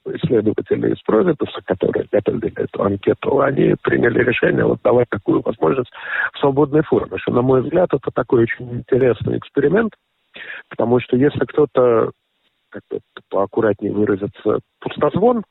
исследователи 0.06 0.94
из 0.94 1.02
Провитуса, 1.02 1.62
которые 1.66 2.08
готовили 2.12 2.54
эту 2.56 2.84
анкету, 2.84 3.42
они 3.42 3.76
приняли 3.82 4.24
решение 4.24 4.66
вот 4.66 4.80
давать 4.82 5.10
такую 5.10 5.42
возможность 5.42 5.92
в 6.34 6.40
свободной 6.40 6.84
форме. 6.84 7.18
Что, 7.18 7.34
на 7.34 7.42
мой 7.42 7.62
взгляд, 7.62 7.90
это 7.94 8.10
такой 8.14 8.44
очень 8.44 8.72
интересный 8.72 9.38
эксперимент, 9.38 9.94
потому 10.70 11.00
что 11.00 11.18
если 11.18 11.46
кто-то 11.46 12.12
как 12.70 12.84
бы 12.90 13.00
поаккуратнее 13.30 13.94
выразиться, 13.94 14.60
пустозвон, 14.80 15.44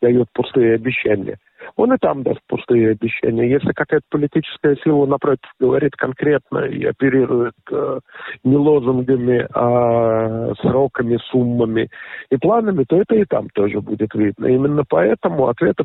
дает 0.00 0.28
пустые 0.32 0.74
обещания, 0.74 1.38
он 1.76 1.92
и 1.92 1.98
там 1.98 2.22
даст 2.22 2.40
пустые 2.46 2.90
обещания. 2.90 3.48
Если 3.48 3.72
какая-то 3.72 4.06
политическая 4.10 4.76
сила, 4.76 5.06
напротив, 5.06 5.48
говорит 5.58 5.94
конкретно 5.96 6.60
и 6.60 6.84
оперирует 6.84 7.54
э, 7.70 8.00
не 8.44 8.56
лозунгами, 8.56 9.46
а 9.54 10.54
сроками, 10.60 11.18
суммами 11.30 11.90
и 12.30 12.36
планами, 12.36 12.84
то 12.84 13.00
это 13.00 13.14
и 13.14 13.24
там 13.24 13.48
тоже 13.50 13.80
будет 13.80 14.14
видно. 14.14 14.46
Именно 14.46 14.84
поэтому 14.88 15.48
ответы, 15.48 15.84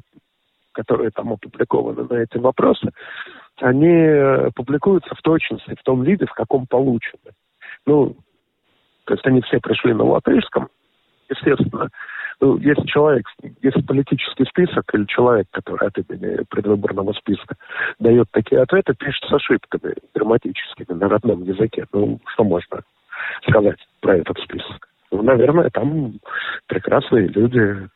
которые 0.71 1.11
там 1.11 1.33
опубликованы 1.33 2.07
на 2.09 2.15
эти 2.15 2.37
вопросы, 2.37 2.89
они 3.61 3.87
э, 3.87 4.49
публикуются 4.55 5.13
в 5.15 5.21
точности, 5.21 5.75
в 5.79 5.83
том 5.83 6.03
виде, 6.03 6.25
в 6.25 6.33
каком 6.33 6.67
получены. 6.67 7.31
Ну, 7.85 8.15
то 9.05 9.13
есть 9.13 9.25
они 9.25 9.41
все 9.41 9.59
пришли 9.59 9.93
на 9.93 10.03
латышском, 10.03 10.69
естественно. 11.29 11.89
Ну, 12.41 12.57
если 12.57 12.85
человек, 12.85 13.25
если 13.61 13.81
политический 13.81 14.45
список 14.45 14.83
или 14.93 15.05
человек, 15.05 15.47
который 15.51 15.87
от 15.87 15.97
имени 15.97 16.43
предвыборного 16.49 17.13
списка 17.13 17.55
дает 17.99 18.27
такие 18.31 18.61
ответы, 18.61 18.93
пишет 18.93 19.23
с 19.29 19.33
ошибками 19.33 19.95
грамматическими 20.13 20.97
на 20.97 21.07
родном 21.07 21.43
языке, 21.43 21.85
ну, 21.93 22.19
что 22.33 22.43
можно 22.43 22.81
сказать 23.47 23.79
про 24.01 24.17
этот 24.17 24.37
список? 24.39 24.89
Ну, 25.11 25.21
наверное, 25.21 25.69
там 25.69 26.15
прекрасные 26.67 27.27
люди, 27.27 27.87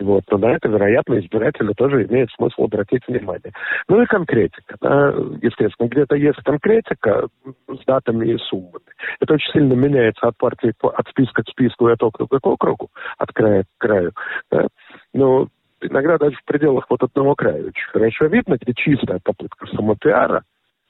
Вот, 0.00 0.22
но 0.30 0.38
на 0.38 0.52
это, 0.52 0.68
вероятно, 0.68 1.18
избирателю 1.18 1.74
тоже 1.74 2.04
имеет 2.04 2.30
смысл 2.30 2.64
обратить 2.64 3.06
внимание. 3.08 3.52
Ну 3.88 4.00
и 4.00 4.06
конкретика. 4.06 4.76
Да, 4.80 5.08
естественно, 5.42 5.88
где-то 5.88 6.14
есть 6.14 6.38
конкретика 6.44 7.26
с 7.68 7.84
датами 7.84 8.32
и 8.32 8.38
суммами. 8.38 8.84
Это 9.20 9.34
очень 9.34 9.52
сильно 9.52 9.74
меняется 9.74 10.28
от 10.28 10.36
партии, 10.36 10.72
от 10.82 11.08
списка 11.08 11.42
к 11.42 11.48
списку 11.48 11.88
и 11.88 11.92
от 11.92 12.02
округа 12.02 12.38
к 12.38 12.46
округу, 12.46 12.90
от 13.18 13.32
края 13.32 13.64
к 13.64 13.66
краю. 13.78 14.12
Да. 14.52 14.68
Но 15.12 15.48
иногда 15.80 16.16
даже 16.16 16.36
в 16.36 16.44
пределах 16.44 16.86
вот 16.88 17.02
одного 17.02 17.34
края 17.34 17.66
очень 17.66 17.90
хорошо 17.90 18.26
видно, 18.26 18.56
где 18.60 18.74
чистая 18.74 19.20
попытка 19.22 19.66
самопиара, 19.66 20.44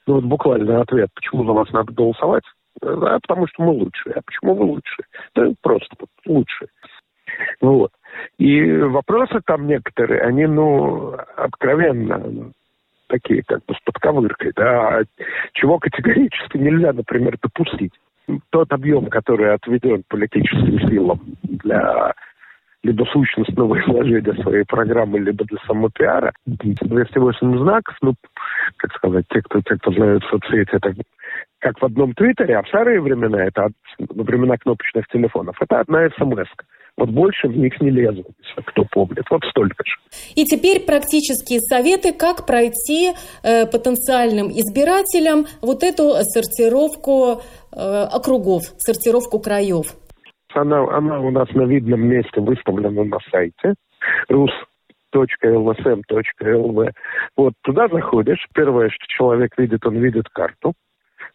ну 0.05 0.15
вот 0.15 0.23
буквально 0.23 0.81
ответ, 0.81 1.09
почему 1.15 1.45
за 1.45 1.51
вас 1.51 1.71
надо 1.71 1.91
голосовать, 1.93 2.43
да, 2.81 3.19
потому 3.19 3.47
что 3.47 3.63
мы 3.63 3.71
лучшие. 3.71 4.13
А 4.13 4.21
почему 4.23 4.53
вы 4.53 4.65
лучшие? 4.65 5.05
Да 5.35 5.51
просто 5.61 5.95
лучшие. 6.25 6.69
Вот. 7.61 7.91
И 8.37 8.71
вопросы 8.77 9.39
там 9.45 9.67
некоторые, 9.67 10.21
они, 10.21 10.45
ну, 10.45 11.15
откровенно 11.35 12.51
такие, 13.07 13.43
как 13.43 13.65
бы 13.65 13.73
с 13.73 13.79
подковыркой, 13.83 14.51
да, 14.55 15.01
чего 15.53 15.79
категорически 15.79 16.57
нельзя, 16.57 16.93
например, 16.93 17.37
допустить. 17.41 17.93
Тот 18.51 18.71
объем, 18.71 19.07
который 19.07 19.53
отведен 19.53 20.03
политическим 20.07 20.79
силам 20.87 21.19
для 21.43 22.13
либо 22.83 23.03
сущностного 23.05 23.77
изложения 23.81 24.41
своей 24.41 24.63
программы, 24.63 25.19
либо 25.19 25.43
для 25.45 25.57
самопиара. 25.67 26.31
208 26.45 27.57
знаков, 27.57 27.97
ну, 28.01 28.13
как 28.77 28.93
сказать, 28.93 29.25
те, 29.29 29.41
кто, 29.41 29.59
те, 29.61 29.75
кто 29.75 29.91
знают 29.91 30.23
соцсети, 30.25 30.69
это 30.71 30.93
как 31.59 31.77
в 31.79 31.85
одном 31.85 32.13
твиттере, 32.13 32.57
а 32.57 32.63
в 32.63 32.67
старые 32.69 33.01
времена, 33.01 33.43
это 33.43 33.69
во 33.97 34.23
времена 34.23 34.57
кнопочных 34.57 35.07
телефонов, 35.07 35.57
это 35.59 35.81
одна 35.81 36.09
смс 36.11 36.47
-ка. 36.47 36.63
Вот 36.97 37.09
больше 37.09 37.47
в 37.47 37.57
них 37.57 37.79
не 37.81 37.89
лезу, 37.89 38.25
кто 38.65 38.85
помнит. 38.91 39.23
Вот 39.29 39.43
столько 39.49 39.83
же. 39.85 39.93
И 40.35 40.45
теперь 40.45 40.81
практические 40.81 41.59
советы, 41.61 42.13
как 42.13 42.45
пройти 42.45 43.13
э, 43.43 43.65
потенциальным 43.65 44.49
избирателям 44.49 45.45
вот 45.61 45.83
эту 45.83 46.15
сортировку 46.23 47.41
э, 47.71 48.07
округов, 48.11 48.63
сортировку 48.77 49.39
краев. 49.39 49.95
Она, 50.53 50.79
она 50.97 51.19
у 51.19 51.31
нас 51.31 51.49
на 51.53 51.63
видном 51.63 52.01
месте 52.01 52.41
выставлена 52.41 53.03
на 53.03 53.17
сайте 53.31 53.75
rus.lsm.lv. 55.13 56.91
Вот 57.37 57.53
туда 57.61 57.87
заходишь, 57.87 58.45
первое, 58.53 58.89
что 58.89 59.05
человек 59.07 59.57
видит, 59.57 59.85
он 59.85 59.97
видит 59.99 60.27
карту, 60.29 60.73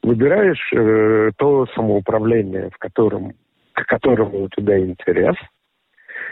выбираешь 0.02 0.72
э, 0.72 1.30
то 1.38 1.66
самоуправление, 1.74 2.70
в 2.70 2.78
котором, 2.78 3.34
к 3.74 3.84
которому 3.84 4.44
у 4.44 4.48
тебя 4.48 4.78
интерес– 4.78 5.36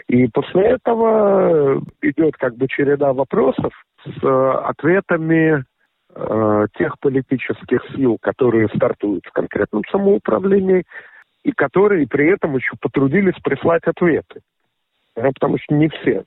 и 0.07 0.27
после 0.27 0.63
этого 0.63 1.81
идет 2.01 2.35
как 2.37 2.55
бы 2.55 2.67
череда 2.67 3.13
вопросов 3.13 3.73
с 4.05 4.23
э, 4.23 4.51
ответами 4.65 5.63
э, 6.13 6.67
тех 6.77 6.99
политических 6.99 7.81
сил, 7.95 8.17
которые 8.19 8.67
стартуют 8.69 9.25
в 9.25 9.31
конкретном 9.31 9.83
самоуправлении, 9.89 10.83
и 11.43 11.51
которые 11.51 12.07
при 12.07 12.31
этом 12.31 12.55
еще 12.55 12.71
потрудились 12.79 13.39
прислать 13.43 13.83
ответы. 13.85 14.41
Да, 15.15 15.29
потому 15.33 15.57
что 15.57 15.73
не 15.75 15.89
все 15.89 16.23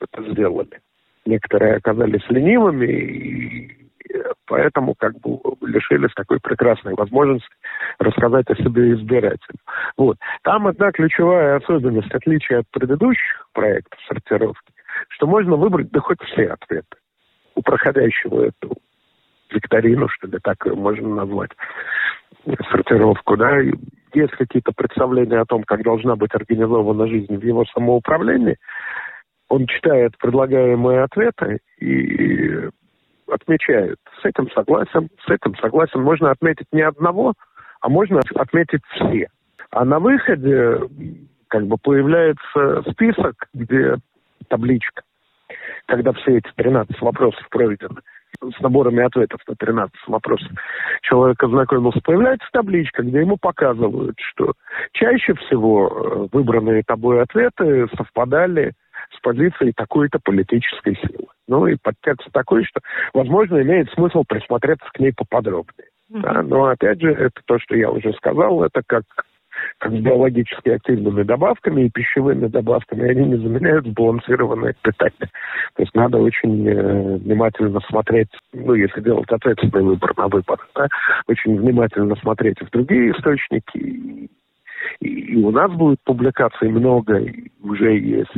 это 0.00 0.30
сделали. 0.30 0.80
Некоторые 1.24 1.76
оказались 1.76 2.28
ленивыми 2.28 2.86
и 2.86 3.85
поэтому 4.46 4.94
как 4.94 5.18
бы 5.20 5.38
лишились 5.62 6.12
такой 6.14 6.38
прекрасной 6.40 6.94
возможности 6.94 7.48
рассказать 7.98 8.48
о 8.48 8.56
себе 8.56 8.92
избирателям. 8.94 9.58
Вот. 9.96 10.16
Там 10.42 10.66
одна 10.66 10.92
ключевая 10.92 11.56
особенность, 11.56 12.14
отличие 12.14 12.60
от 12.60 12.66
предыдущих 12.70 13.48
проектов 13.52 13.98
сортировки, 14.08 14.72
что 15.08 15.26
можно 15.26 15.56
выбрать 15.56 15.90
да 15.90 16.00
хоть 16.00 16.22
все 16.22 16.48
ответы 16.48 16.96
у 17.54 17.62
проходящего 17.62 18.46
эту 18.46 18.76
викторину, 19.50 20.08
что 20.08 20.26
ли, 20.26 20.38
так 20.42 20.64
можно 20.66 21.08
назвать, 21.08 21.50
сортировку, 22.70 23.36
да, 23.36 23.58
есть 24.14 24.32
какие-то 24.32 24.72
представления 24.72 25.38
о 25.38 25.46
том, 25.46 25.62
как 25.64 25.82
должна 25.82 26.16
быть 26.16 26.34
организована 26.34 27.06
жизнь 27.06 27.36
в 27.36 27.42
его 27.42 27.64
самоуправлении, 27.66 28.56
он 29.48 29.66
читает 29.66 30.16
предлагаемые 30.18 31.02
ответы 31.02 31.60
и 31.78 32.68
отмечают. 33.30 33.98
С 34.20 34.24
этим 34.24 34.50
согласен, 34.50 35.08
с 35.26 35.30
этим 35.30 35.56
согласен. 35.56 36.02
Можно 36.02 36.30
отметить 36.30 36.66
не 36.72 36.82
одного, 36.82 37.34
а 37.80 37.88
можно 37.88 38.20
отметить 38.34 38.82
все. 38.94 39.28
А 39.70 39.84
на 39.84 39.98
выходе 39.98 40.80
как 41.48 41.66
бы 41.66 41.76
появляется 41.76 42.82
список, 42.90 43.34
где 43.54 43.96
табличка, 44.48 45.02
когда 45.86 46.12
все 46.12 46.38
эти 46.38 46.48
13 46.56 47.00
вопросов 47.00 47.46
пройдены 47.50 48.00
с 48.42 48.60
наборами 48.60 49.02
ответов 49.02 49.40
на 49.48 49.54
13 49.54 49.94
вопросов 50.08 50.48
человек 51.02 51.42
ознакомился, 51.42 52.00
появляется 52.02 52.46
табличка, 52.52 53.02
где 53.02 53.20
ему 53.20 53.36
показывают, 53.36 54.16
что 54.32 54.52
чаще 54.92 55.34
всего 55.34 55.88
э, 55.88 56.28
выбранные 56.32 56.82
тобой 56.82 57.22
ответы 57.22 57.86
совпадали 57.96 58.72
с 58.85 58.85
позицией 59.26 59.72
такой-то 59.76 60.18
политической 60.22 60.94
силы. 60.96 61.26
Ну 61.48 61.66
и 61.66 61.76
подтекст 61.82 62.30
такой, 62.32 62.64
что, 62.64 62.80
возможно, 63.12 63.60
имеет 63.60 63.90
смысл 63.90 64.22
присмотреться 64.26 64.86
к 64.92 65.00
ней 65.00 65.12
поподробнее. 65.12 65.88
Mm-hmm. 66.12 66.20
Да? 66.20 66.42
Но 66.42 66.66
опять 66.66 67.00
же, 67.00 67.10
это 67.10 67.40
то, 67.44 67.58
что 67.58 67.76
я 67.76 67.90
уже 67.90 68.12
сказал, 68.12 68.62
это 68.62 68.82
как 68.86 69.02
как 69.78 69.92
с 69.92 69.94
биологически 69.94 70.68
активными 70.68 71.22
добавками 71.22 71.86
и 71.86 71.90
пищевыми 71.90 72.46
добавками, 72.46 73.08
они 73.08 73.26
не 73.26 73.36
заменяют 73.36 73.86
сбалансированное 73.86 74.74
питание. 74.82 75.30
То 75.76 75.82
есть 75.82 75.94
надо 75.94 76.18
очень 76.18 76.68
э, 76.68 77.16
внимательно 77.16 77.80
смотреть, 77.88 78.28
ну, 78.52 78.74
если 78.74 79.00
делать 79.00 79.30
ответственный 79.30 79.82
выбор 79.82 80.12
на 80.16 80.28
выбор, 80.28 80.58
да, 80.74 80.88
очень 81.26 81.58
внимательно 81.58 82.14
смотреть 82.16 82.60
в 82.60 82.70
другие 82.70 83.12
источники. 83.12 83.78
И, 83.78 84.30
и 85.00 85.36
у 85.36 85.50
нас 85.50 85.72
будет 85.72 85.98
публикаций 86.04 86.68
много, 86.68 87.18
и 87.18 87.50
уже 87.62 87.98
есть 87.98 88.30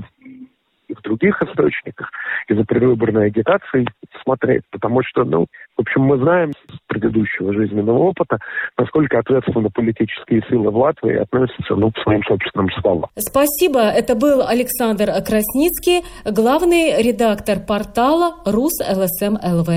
и 0.88 0.94
в 0.94 1.02
других 1.02 1.40
источниках, 1.42 2.10
и 2.48 2.54
за 2.54 2.64
предвыборной 2.64 3.26
агитацией 3.26 3.86
смотреть. 4.22 4.62
Потому 4.70 5.02
что, 5.04 5.24
ну, 5.24 5.46
в 5.76 5.80
общем, 5.80 6.02
мы 6.02 6.18
знаем 6.18 6.52
с 6.52 6.78
предыдущего 6.86 7.52
жизненного 7.52 7.98
опыта, 7.98 8.38
насколько 8.76 9.18
ответственно 9.18 9.70
политические 9.70 10.42
силы 10.48 10.70
в 10.70 10.76
Латвии 10.76 11.16
относятся 11.16 11.76
ну, 11.76 11.90
к 11.92 11.98
своим 11.98 12.22
собственным 12.24 12.70
словам. 12.80 13.10
Спасибо. 13.16 13.80
Это 13.80 14.14
был 14.14 14.46
Александр 14.46 15.06
Красницкий, 15.06 16.02
главный 16.24 17.02
редактор 17.02 17.58
портала 17.60 18.36
РУС 18.44 18.80
ЛСМ 18.80 19.36
ЛВ. 19.42 19.68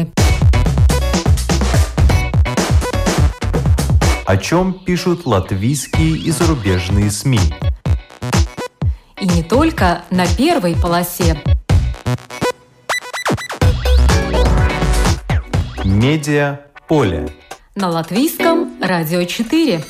О 4.26 4.38
чем 4.38 4.74
пишут 4.86 5.26
латвийские 5.26 6.18
и 6.18 6.32
зарубежные 6.32 7.10
СМИ? 7.10 7.71
И 9.22 9.28
не 9.28 9.44
только 9.44 10.02
на 10.10 10.26
первой 10.36 10.76
полосе. 10.76 11.40
Медиа 15.86 16.62
поле. 16.88 17.30
На 17.76 17.90
латвийском 17.90 18.72
радио 18.82 19.24
4. 19.24 19.84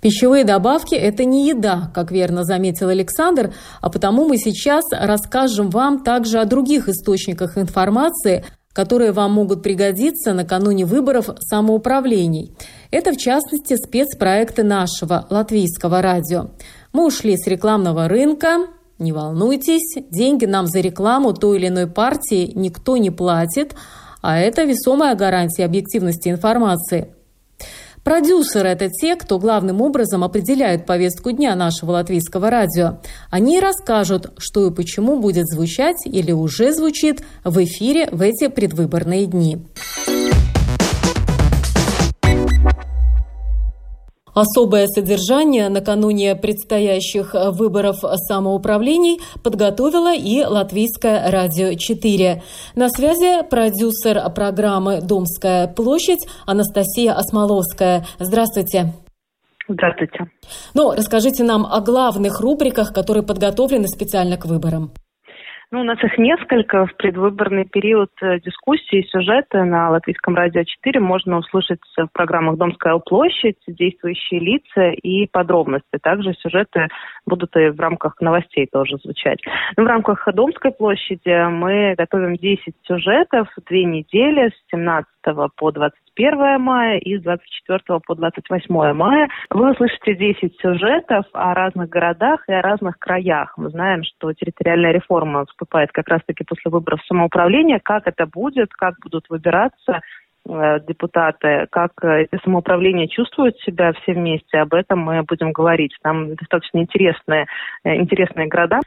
Пищевые 0.00 0.42
добавки– 0.42 0.94
это 0.96 1.24
не 1.24 1.48
еда, 1.48 1.92
как 1.94 2.10
верно 2.10 2.42
заметил 2.42 2.88
Александр, 2.88 3.54
а 3.80 3.88
потому 3.88 4.26
мы 4.26 4.36
сейчас 4.36 4.82
расскажем 4.90 5.70
вам 5.70 6.02
также 6.02 6.40
о 6.40 6.44
других 6.44 6.88
источниках 6.88 7.56
информации, 7.56 8.44
которые 8.72 9.12
вам 9.12 9.32
могут 9.32 9.62
пригодиться 9.62 10.32
накануне 10.32 10.84
выборов 10.84 11.30
самоуправлений. 11.40 12.54
Это, 12.90 13.12
в 13.12 13.16
частности, 13.16 13.74
спецпроекты 13.74 14.62
нашего 14.62 15.26
латвийского 15.30 16.02
радио. 16.02 16.50
Мы 16.92 17.06
ушли 17.06 17.36
с 17.36 17.46
рекламного 17.46 18.08
рынка, 18.08 18.66
не 18.98 19.12
волнуйтесь, 19.12 19.96
деньги 20.10 20.44
нам 20.44 20.66
за 20.66 20.80
рекламу 20.80 21.32
той 21.32 21.58
или 21.58 21.68
иной 21.68 21.86
партии 21.86 22.52
никто 22.54 22.96
не 22.96 23.10
платит, 23.10 23.74
а 24.22 24.38
это 24.38 24.64
весомая 24.64 25.14
гарантия 25.14 25.64
объективности 25.64 26.28
информации– 26.28 27.14
Продюсеры– 28.10 28.68
это 28.70 28.88
те, 28.88 29.14
кто 29.14 29.38
главным 29.38 29.80
образом 29.80 30.24
определяют 30.24 30.84
повестку 30.84 31.30
дня 31.30 31.54
нашего 31.54 31.92
латвийского 31.92 32.50
радио. 32.50 32.98
Они 33.30 33.60
расскажут, 33.60 34.32
что 34.36 34.66
и 34.66 34.74
почему 34.74 35.20
будет 35.20 35.46
звучать 35.46 36.04
или 36.06 36.32
уже 36.32 36.72
звучит 36.72 37.22
в 37.44 37.62
эфире 37.62 38.08
в 38.10 38.20
эти 38.20 38.48
предвыборные 38.48 39.26
дни. 39.26 39.58
Особое 44.34 44.86
содержание 44.86 45.68
накануне 45.68 46.36
предстоящих 46.36 47.34
выборов 47.34 47.96
самоуправлений 48.28 49.20
подготовила 49.42 50.14
и 50.14 50.44
Латвийское 50.44 51.30
радио 51.30 51.74
4. 51.74 52.42
На 52.74 52.88
связи 52.88 53.42
продюсер 53.48 54.20
программы 54.30 55.00
«Домская 55.00 55.66
площадь» 55.66 56.26
Анастасия 56.46 57.12
Осмоловская. 57.12 58.06
Здравствуйте. 58.18 58.92
Здравствуйте. 59.68 60.30
Ну, 60.74 60.92
расскажите 60.92 61.44
нам 61.44 61.64
о 61.64 61.80
главных 61.80 62.40
рубриках, 62.40 62.92
которые 62.92 63.22
подготовлены 63.22 63.86
специально 63.86 64.36
к 64.36 64.46
выборам. 64.46 64.92
Ну, 65.72 65.82
у 65.82 65.84
нас 65.84 66.02
их 66.02 66.18
несколько. 66.18 66.84
В 66.86 66.96
предвыборный 66.96 67.64
период 67.64 68.10
э, 68.20 68.40
дискуссии 68.40 69.06
сюжеты 69.08 69.62
на 69.62 69.90
Латвийском 69.90 70.34
радио 70.34 70.64
4 70.64 70.98
можно 70.98 71.38
услышать 71.38 71.78
в 71.96 72.08
программах 72.12 72.56
«Домская 72.56 72.98
площадь», 72.98 73.58
«Действующие 73.68 74.40
лица» 74.40 74.90
и 74.90 75.28
подробности. 75.28 75.96
Также 76.02 76.34
сюжеты 76.34 76.88
будут 77.24 77.54
и 77.54 77.68
в 77.68 77.78
рамках 77.78 78.20
новостей 78.20 78.66
тоже 78.66 78.96
звучать. 78.96 79.38
Но 79.76 79.84
в 79.84 79.86
рамках 79.86 80.26
Домской 80.34 80.72
площади 80.72 81.48
мы 81.48 81.94
готовим 81.96 82.34
10 82.34 82.74
сюжетов, 82.82 83.46
две 83.68 83.84
недели 83.84 84.48
с 84.48 84.70
17 84.72 85.06
по 85.54 85.70
21 86.20 86.60
мая 86.60 86.98
и 86.98 87.16
с 87.16 87.22
24 87.22 88.00
по 88.06 88.14
28 88.14 88.92
мая. 88.92 89.28
Вы 89.50 89.72
услышите 89.72 90.14
10 90.14 90.60
сюжетов 90.60 91.24
о 91.32 91.54
разных 91.54 91.88
городах 91.88 92.42
и 92.48 92.52
о 92.52 92.60
разных 92.60 92.98
краях. 92.98 93.54
Мы 93.56 93.70
знаем, 93.70 94.02
что 94.04 94.32
территориальная 94.34 94.92
реформа 94.92 95.46
вступает 95.46 95.90
как 95.92 96.08
раз-таки 96.08 96.44
после 96.44 96.70
выборов 96.70 97.00
самоуправления. 97.06 97.80
Как 97.82 98.06
это 98.06 98.26
будет, 98.26 98.72
как 98.74 98.94
будут 99.02 99.24
выбираться 99.30 100.00
депутаты, 100.46 101.66
как 101.70 101.92
э, 102.02 102.22
эти 102.22 102.42
самоуправления 102.42 103.06
чувствуют 103.08 103.56
себя 103.60 103.92
все 103.92 104.14
вместе, 104.14 104.58
об 104.58 104.74
этом 104.74 105.00
мы 105.00 105.22
будем 105.22 105.52
говорить. 105.52 105.92
Там 106.02 106.34
достаточно 106.34 106.78
интересные, 106.78 107.46
э, 107.84 107.96
интересные 107.96 108.48
города. 108.48 108.80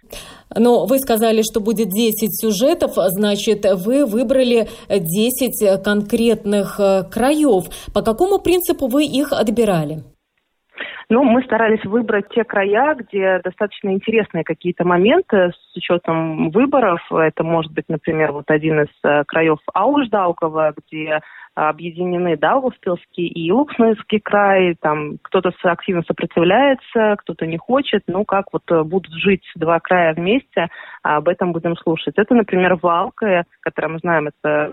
Но 0.55 0.85
вы 0.85 0.99
сказали, 0.99 1.41
что 1.41 1.61
будет 1.61 1.89
10 1.89 2.41
сюжетов, 2.41 2.91
значит, 2.95 3.65
вы 3.85 4.05
выбрали 4.05 4.67
10 4.89 5.83
конкретных 5.83 6.77
краев. 7.11 7.65
По 7.93 8.01
какому 8.01 8.39
принципу 8.39 8.87
вы 8.87 9.05
их 9.05 9.31
отбирали? 9.31 10.12
Ну, 11.09 11.23
мы 11.23 11.43
старались 11.43 11.83
выбрать 11.85 12.29
те 12.29 12.43
края, 12.43 12.95
где 12.95 13.39
достаточно 13.43 13.89
интересные 13.89 14.43
какие-то 14.43 14.85
моменты 14.85 15.51
с 15.51 15.75
учетом 15.75 16.49
выборов. 16.49 17.01
Это 17.11 17.43
может 17.43 17.71
быть, 17.73 17.85
например, 17.89 18.31
вот 18.31 18.49
один 18.49 18.81
из 18.81 19.25
краев 19.27 19.59
Аушдаукова, 19.73 20.73
где 20.77 21.19
объединены 21.55 22.35
Даугавпилский 22.35 23.27
и 23.27 23.51
Лукснойский 23.51 24.19
край. 24.19 24.75
Там 24.81 25.17
кто-то 25.21 25.51
активно 25.63 26.01
сопротивляется, 26.03 27.15
кто-то 27.19 27.45
не 27.45 27.57
хочет. 27.57 28.03
Ну, 28.07 28.25
как 28.25 28.45
вот 28.51 28.63
э, 28.71 28.83
будут 28.83 29.13
жить 29.13 29.43
два 29.55 29.79
края 29.79 30.13
вместе, 30.13 30.69
об 31.03 31.27
этом 31.27 31.51
будем 31.51 31.75
слушать. 31.77 32.15
Это, 32.17 32.33
например, 32.33 32.75
Валка, 32.81 33.43
который 33.61 33.91
мы 33.91 33.99
знаем, 33.99 34.29
это 34.29 34.71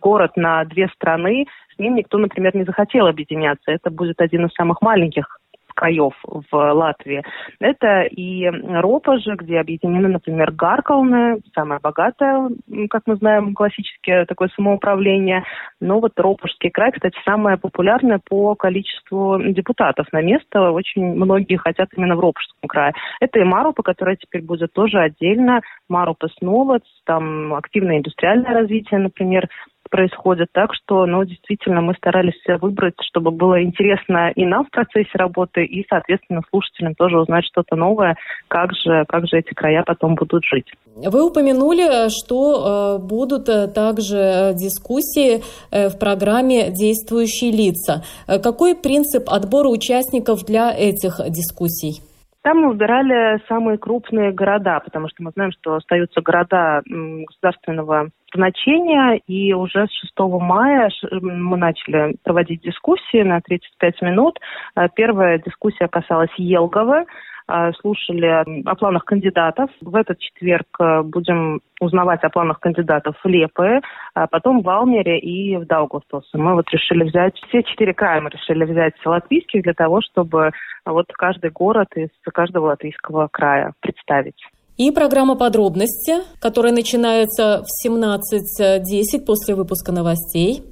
город 0.00 0.32
на 0.36 0.64
две 0.64 0.88
страны. 0.88 1.46
С 1.74 1.78
ним 1.78 1.94
никто, 1.94 2.18
например, 2.18 2.54
не 2.54 2.64
захотел 2.64 3.06
объединяться. 3.06 3.72
Это 3.72 3.90
будет 3.90 4.20
один 4.20 4.46
из 4.46 4.52
самых 4.52 4.82
маленьких 4.82 5.38
краев 5.74 6.14
в 6.22 6.72
Латвии. 6.72 7.22
Это 7.60 8.02
и 8.02 8.46
Ропажи, 8.46 9.34
где 9.36 9.58
объединены, 9.58 10.08
например, 10.08 10.52
Гаркалны, 10.52 11.40
самое 11.54 11.80
богатое, 11.82 12.48
как 12.90 13.02
мы 13.06 13.16
знаем, 13.16 13.54
классическое 13.54 14.24
такое 14.26 14.48
самоуправление. 14.54 15.44
Но 15.80 16.00
вот 16.00 16.12
Ропажский 16.16 16.70
край, 16.70 16.92
кстати, 16.92 17.16
самое 17.24 17.56
популярное 17.56 18.20
по 18.24 18.54
количеству 18.54 19.40
депутатов 19.42 20.06
на 20.12 20.22
место. 20.22 20.70
Очень 20.70 21.14
многие 21.14 21.56
хотят 21.56 21.88
именно 21.96 22.16
в 22.16 22.20
Ропажском 22.20 22.68
крае. 22.68 22.92
Это 23.20 23.40
и 23.40 23.44
Марупа, 23.44 23.82
которая 23.82 24.16
теперь 24.16 24.42
будет 24.42 24.72
тоже 24.72 24.98
отдельно. 24.98 25.60
Марупа 25.88 26.28
Сновац, 26.38 26.84
там 27.04 27.54
активное 27.54 27.98
индустриальное 27.98 28.54
развитие, 28.54 29.00
например, 29.00 29.48
происходит. 29.90 30.48
Так 30.52 30.74
что, 30.74 31.06
ну, 31.06 31.24
действительно, 31.24 31.80
мы 31.80 31.94
старались 31.94 32.40
выбрать, 32.60 32.94
чтобы 33.02 33.30
было 33.30 33.62
интересно 33.62 34.30
и 34.34 34.44
нам 34.44 34.66
в 34.66 34.70
процессе 34.70 35.10
работы, 35.14 35.64
и, 35.64 35.86
соответственно, 35.88 36.42
слушателям 36.50 36.94
тоже 36.94 37.18
узнать 37.18 37.44
что-то 37.44 37.76
новое, 37.76 38.16
как 38.48 38.72
же, 38.74 39.04
как 39.08 39.26
же 39.26 39.38
эти 39.38 39.54
края 39.54 39.82
потом 39.86 40.14
будут 40.14 40.44
жить. 40.44 40.66
Вы 40.96 41.26
упомянули, 41.26 42.08
что 42.08 42.98
э, 43.00 43.06
будут 43.06 43.48
э, 43.48 43.66
также 43.66 44.52
дискуссии 44.54 45.42
э, 45.70 45.88
в 45.88 45.98
программе 45.98 46.70
«Действующие 46.70 47.50
лица». 47.50 48.04
Какой 48.26 48.76
принцип 48.76 49.24
отбора 49.28 49.68
участников 49.68 50.44
для 50.44 50.72
этих 50.72 51.18
дискуссий? 51.30 52.00
Там 52.42 52.58
мы 52.58 52.68
выбирали 52.68 53.40
самые 53.48 53.78
крупные 53.78 54.30
города, 54.30 54.78
потому 54.84 55.08
что 55.08 55.22
мы 55.22 55.30
знаем, 55.30 55.50
что 55.52 55.76
остаются 55.76 56.20
города 56.20 56.82
государственного 56.84 58.10
значения, 58.34 59.20
и 59.26 59.52
уже 59.54 59.86
с 59.86 59.92
6 59.92 60.12
мая 60.40 60.90
мы 61.20 61.56
начали 61.56 62.16
проводить 62.22 62.62
дискуссии 62.62 63.22
на 63.22 63.40
35 63.40 64.02
минут. 64.02 64.38
Э, 64.76 64.88
первая 64.94 65.38
дискуссия 65.38 65.88
касалась 65.88 66.30
Елгова, 66.36 67.04
э, 67.48 67.72
слушали 67.80 68.26
о 68.64 68.74
планах 68.74 69.04
кандидатов. 69.04 69.70
В 69.80 69.94
этот 69.94 70.18
четверг 70.18 70.66
э, 70.80 71.02
будем 71.02 71.60
узнавать 71.80 72.22
о 72.24 72.30
планах 72.30 72.60
кандидатов 72.60 73.16
в 73.22 73.28
Лепе, 73.28 73.80
а 74.14 74.26
потом 74.26 74.62
в 74.62 74.68
Алмере 74.68 75.18
и 75.18 75.56
в 75.56 75.66
Даугавпилсе. 75.66 76.38
Мы 76.38 76.54
вот 76.54 76.68
решили 76.70 77.04
взять, 77.04 77.36
все 77.48 77.62
четыре 77.62 77.94
края 77.94 78.20
мы 78.20 78.30
решили 78.30 78.64
взять 78.64 78.94
латвийских 79.04 79.62
для 79.62 79.74
того, 79.74 80.00
чтобы 80.00 80.50
вот 80.84 81.06
каждый 81.12 81.50
город 81.50 81.88
из 81.94 82.10
каждого 82.32 82.66
латвийского 82.66 83.28
края 83.30 83.72
представить. 83.80 84.42
И 84.76 84.90
программа 84.90 85.36
подробности, 85.36 86.14
которая 86.40 86.72
начинается 86.72 87.62
в 87.62 87.88
17.10 87.88 89.24
после 89.24 89.54
выпуска 89.54 89.92
новостей. 89.92 90.62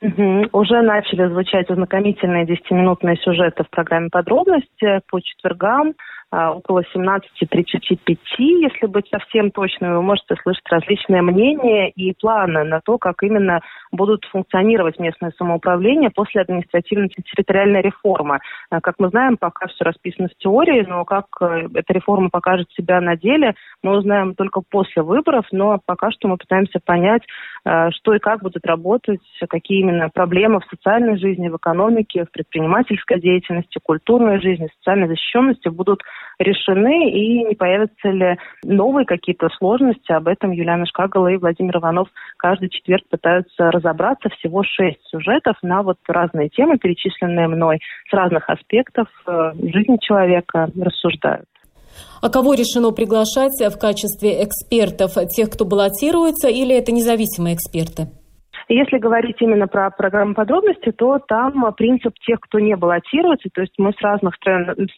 Угу. 0.00 0.48
Уже 0.52 0.82
начали 0.82 1.28
звучать 1.28 1.70
ознакомительные 1.70 2.44
10-минутные 2.44 3.16
сюжеты 3.16 3.64
в 3.64 3.70
программе 3.70 4.08
подробности 4.10 5.00
по 5.10 5.20
четвергам. 5.20 5.94
А, 6.30 6.52
около 6.52 6.82
17.35, 6.94 8.18
если 8.38 8.86
быть 8.86 9.08
совсем 9.08 9.50
точным, 9.50 9.94
вы 9.94 10.02
можете 10.02 10.36
слышать 10.42 10.68
различные 10.68 11.22
мнения 11.22 11.88
и 11.88 12.12
планы 12.12 12.64
на 12.64 12.82
то, 12.82 12.98
как 12.98 13.22
именно 13.22 13.62
будут 13.92 14.26
функционировать 14.26 14.98
местное 14.98 15.32
самоуправление 15.38 16.10
после 16.10 16.42
административно-территориальной 16.42 17.80
реформы. 17.80 18.40
А, 18.68 18.82
как 18.82 18.96
мы 18.98 19.08
знаем, 19.08 19.38
пока 19.38 19.68
все 19.68 19.84
расписано 19.84 20.28
в 20.28 20.36
теории, 20.36 20.84
но 20.86 21.06
как 21.06 21.28
э, 21.40 21.68
эта 21.72 21.94
реформа 21.94 22.28
покажет 22.28 22.68
себя 22.72 23.00
на 23.00 23.16
деле, 23.16 23.54
мы 23.82 23.96
узнаем 23.96 24.34
только 24.34 24.60
после 24.60 25.02
выборов, 25.02 25.46
но 25.50 25.80
пока 25.86 26.10
что 26.10 26.28
мы 26.28 26.36
пытаемся 26.36 26.78
понять, 26.84 27.22
э, 27.64 27.90
что 27.92 28.12
и 28.12 28.18
как 28.18 28.42
будет 28.42 28.66
работать, 28.66 29.22
какие 29.48 29.80
именно 29.80 30.10
проблемы 30.10 30.60
в 30.60 30.68
социальной 30.68 31.16
жизни, 31.16 31.48
в 31.48 31.56
экономике, 31.56 32.26
в 32.26 32.30
предпринимательской 32.30 33.18
деятельности, 33.18 33.80
культурной 33.82 34.42
жизни, 34.42 34.68
социальной 34.78 35.08
защищенности 35.08 35.68
будут 35.70 36.02
решены 36.38 37.10
и 37.10 37.44
не 37.44 37.54
появятся 37.54 38.08
ли 38.10 38.38
новые 38.64 39.04
какие-то 39.04 39.48
сложности. 39.58 40.12
Об 40.12 40.28
этом 40.28 40.52
Юлиана 40.52 40.86
Шкагала 40.86 41.28
и 41.28 41.36
Владимир 41.36 41.78
Иванов 41.78 42.08
каждый 42.36 42.68
четверг 42.70 43.04
пытаются 43.10 43.70
разобраться. 43.70 44.28
Всего 44.30 44.62
шесть 44.62 45.00
сюжетов 45.08 45.56
на 45.62 45.82
вот 45.82 45.98
разные 46.06 46.48
темы, 46.48 46.78
перечисленные 46.78 47.48
мной, 47.48 47.80
с 48.08 48.12
разных 48.12 48.48
аспектов 48.48 49.08
э, 49.26 49.52
жизни 49.62 49.98
человека 50.00 50.70
рассуждают. 50.80 51.46
А 52.22 52.30
кого 52.30 52.54
решено 52.54 52.92
приглашать 52.92 53.60
в 53.60 53.78
качестве 53.78 54.44
экспертов? 54.44 55.14
Тех, 55.30 55.50
кто 55.50 55.64
баллотируется, 55.64 56.48
или 56.48 56.76
это 56.76 56.92
независимые 56.92 57.56
эксперты? 57.56 58.08
Если 58.70 58.98
говорить 58.98 59.36
именно 59.40 59.66
про 59.66 59.90
программу 59.90 60.34
подробности, 60.34 60.92
то 60.92 61.18
там 61.26 61.72
принцип 61.74 62.12
тех, 62.20 62.38
кто 62.40 62.58
не 62.58 62.76
баллотируется, 62.76 63.48
то 63.52 63.62
есть 63.62 63.72
мы 63.78 63.92
с 63.92 64.02
разных 64.02 64.34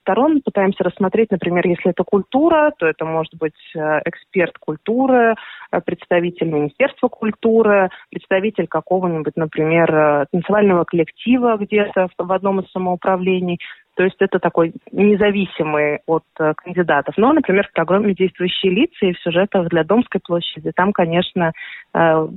сторон 0.00 0.42
пытаемся 0.42 0.82
рассмотреть, 0.82 1.30
например, 1.30 1.64
если 1.68 1.92
это 1.92 2.02
культура, 2.02 2.72
то 2.78 2.86
это 2.86 3.04
может 3.04 3.34
быть 3.36 3.54
э, 3.76 4.00
эксперт 4.06 4.58
культуры, 4.58 5.36
э, 5.70 5.80
представитель 5.82 6.48
Министерства 6.48 7.06
культуры, 7.06 7.90
представитель 8.10 8.66
какого-нибудь, 8.66 9.36
например, 9.36 10.26
танцевального 10.32 10.82
коллектива 10.82 11.56
где-то 11.56 12.08
в 12.18 12.32
одном 12.32 12.60
из 12.60 12.70
самоуправлений. 12.72 13.60
То 14.00 14.04
есть 14.04 14.16
это 14.20 14.38
такой 14.38 14.72
независимый 14.92 15.98
от 16.06 16.24
э, 16.38 16.54
кандидатов. 16.56 17.18
Но, 17.18 17.34
например, 17.34 17.68
в 17.68 17.72
программе 17.74 18.14
«Действующие 18.14 18.72
лица» 18.72 19.04
и 19.04 19.12
в 19.12 19.20
сюжетах 19.20 19.68
для 19.68 19.84
Домской 19.84 20.22
площади, 20.24 20.72
там, 20.74 20.94
конечно, 20.94 21.52
э, 21.92 22.28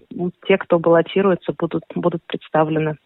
те, 0.46 0.58
кто 0.58 0.78
баллотируется, 0.78 1.54
будут, 1.58 1.84
будут 1.96 2.22
представлены. 2.28 2.98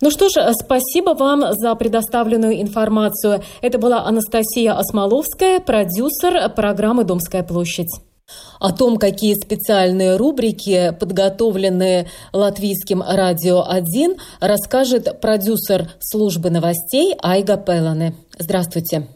Ну 0.00 0.10
что 0.10 0.30
ж, 0.30 0.54
спасибо 0.54 1.10
вам 1.10 1.42
за 1.52 1.74
предоставленную 1.74 2.58
информацию. 2.62 3.40
Это 3.60 3.78
была 3.78 4.06
Анастасия 4.06 4.72
Осмоловская, 4.72 5.60
продюсер 5.60 6.48
программы 6.56 7.04
«Домская 7.04 7.42
площадь». 7.42 8.15
О 8.60 8.72
том, 8.72 8.96
какие 8.96 9.34
специальные 9.34 10.16
рубрики 10.16 10.92
подготовлены 10.98 12.08
Латвийским 12.32 13.02
радио 13.02 13.64
1, 13.68 14.16
расскажет 14.40 15.20
продюсер 15.20 15.88
службы 16.00 16.50
новостей 16.50 17.14
Айга 17.22 17.56
Пелане. 17.56 18.14
Здравствуйте. 18.38 19.08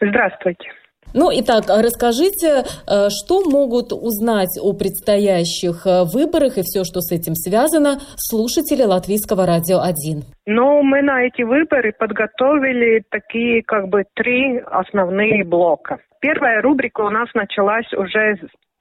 Здравствуйте. 0.00 0.75
Ну, 1.18 1.30
итак, 1.32 1.64
расскажите, 1.68 2.60
э, 2.60 3.08
что 3.08 3.40
могут 3.48 3.90
узнать 3.90 4.60
о 4.60 4.74
предстоящих 4.74 5.86
э, 5.86 6.04
выборах 6.04 6.58
и 6.58 6.62
все, 6.62 6.84
что 6.84 7.00
с 7.00 7.10
этим 7.10 7.32
связано, 7.32 7.96
слушатели 8.16 8.84
Латвийского 8.84 9.46
радио 9.46 9.80
1? 9.80 10.20
Ну, 10.44 10.82
мы 10.82 11.00
на 11.00 11.22
эти 11.24 11.40
выборы 11.40 11.94
подготовили 11.98 13.02
такие 13.08 13.62
как 13.62 13.88
бы 13.88 14.04
три 14.12 14.58
основные 14.58 15.42
блока. 15.42 16.00
Первая 16.20 16.60
рубрика 16.60 17.00
у 17.00 17.08
нас 17.08 17.32
началась 17.32 17.90
уже 17.94 18.36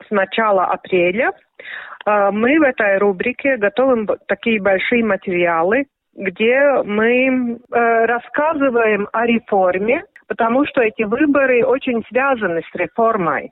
с 0.06 0.12
начала 0.12 0.66
апреля. 0.66 1.32
Э, 2.06 2.32
мы 2.32 2.60
в 2.60 2.64
этой 2.64 2.98
рубрике 2.98 3.56
готовим 3.56 4.10
такие 4.28 4.62
большие 4.62 5.06
материалы, 5.06 5.86
где 6.14 6.84
мы 6.84 7.60
рассказываем 7.70 9.08
о 9.12 9.26
реформе, 9.26 10.04
потому 10.28 10.66
что 10.66 10.82
эти 10.82 11.04
выборы 11.04 11.66
очень 11.66 12.04
связаны 12.08 12.62
с 12.62 12.76
реформой. 12.76 13.52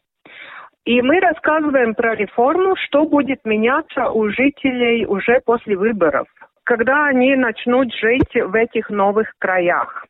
И 0.86 1.02
мы 1.02 1.20
рассказываем 1.22 1.96
про 1.96 2.16
реформу, 2.16 2.76
что 2.76 3.06
будет 3.06 3.46
меняться 3.46 4.10
у 4.10 4.28
жителей 4.30 5.06
уже 5.06 5.40
после 5.46 5.78
выборов, 5.78 6.28
когда 6.66 7.06
они 7.06 7.36
начнут 7.36 7.94
жить 7.94 8.34
в 8.36 8.54
этих 8.54 8.90
новых 8.90 9.34
краях. 9.40 10.06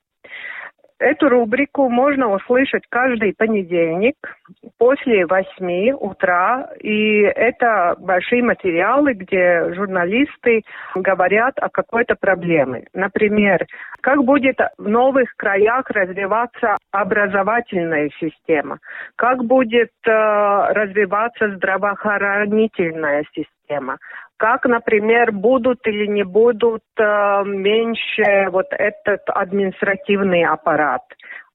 Эту 1.04 1.28
рубрику 1.28 1.89
можно 1.89 2.34
услышать 2.34 2.84
каждый 2.88 3.34
понедельник 3.38 4.16
после 4.78 5.26
восьми 5.26 5.91
утра. 5.91 6.70
И 6.80 7.24
это 7.24 7.95
большие 7.99 8.41
материалы, 8.41 9.12
где 9.12 9.74
журналисты 9.74 10.62
говорят 10.95 11.56
о 11.58 11.68
какой-то 11.68 12.16
проблеме. 12.16 12.86
Например, 12.93 13.66
как 13.99 14.24
будет 14.24 14.58
в 14.78 14.88
новых 14.88 15.36
краях 15.36 15.89
развиваться 15.89 16.78
образовательная 16.93 18.10
система, 18.18 18.78
как 19.18 19.43
будет 19.43 19.91
э, 20.08 20.10
развиваться 20.10 21.54
здравоохранительная 21.56 23.26
система, 23.36 23.97
как, 24.44 24.66
например, 24.66 25.32
будут 25.32 25.88
или 25.88 26.06
не 26.06 26.24
будут 26.24 26.84
э, 27.00 27.44
меньше 27.46 28.50
вот 28.52 28.66
этот 28.72 29.22
административный 29.28 30.44
аппарат, 30.44 31.04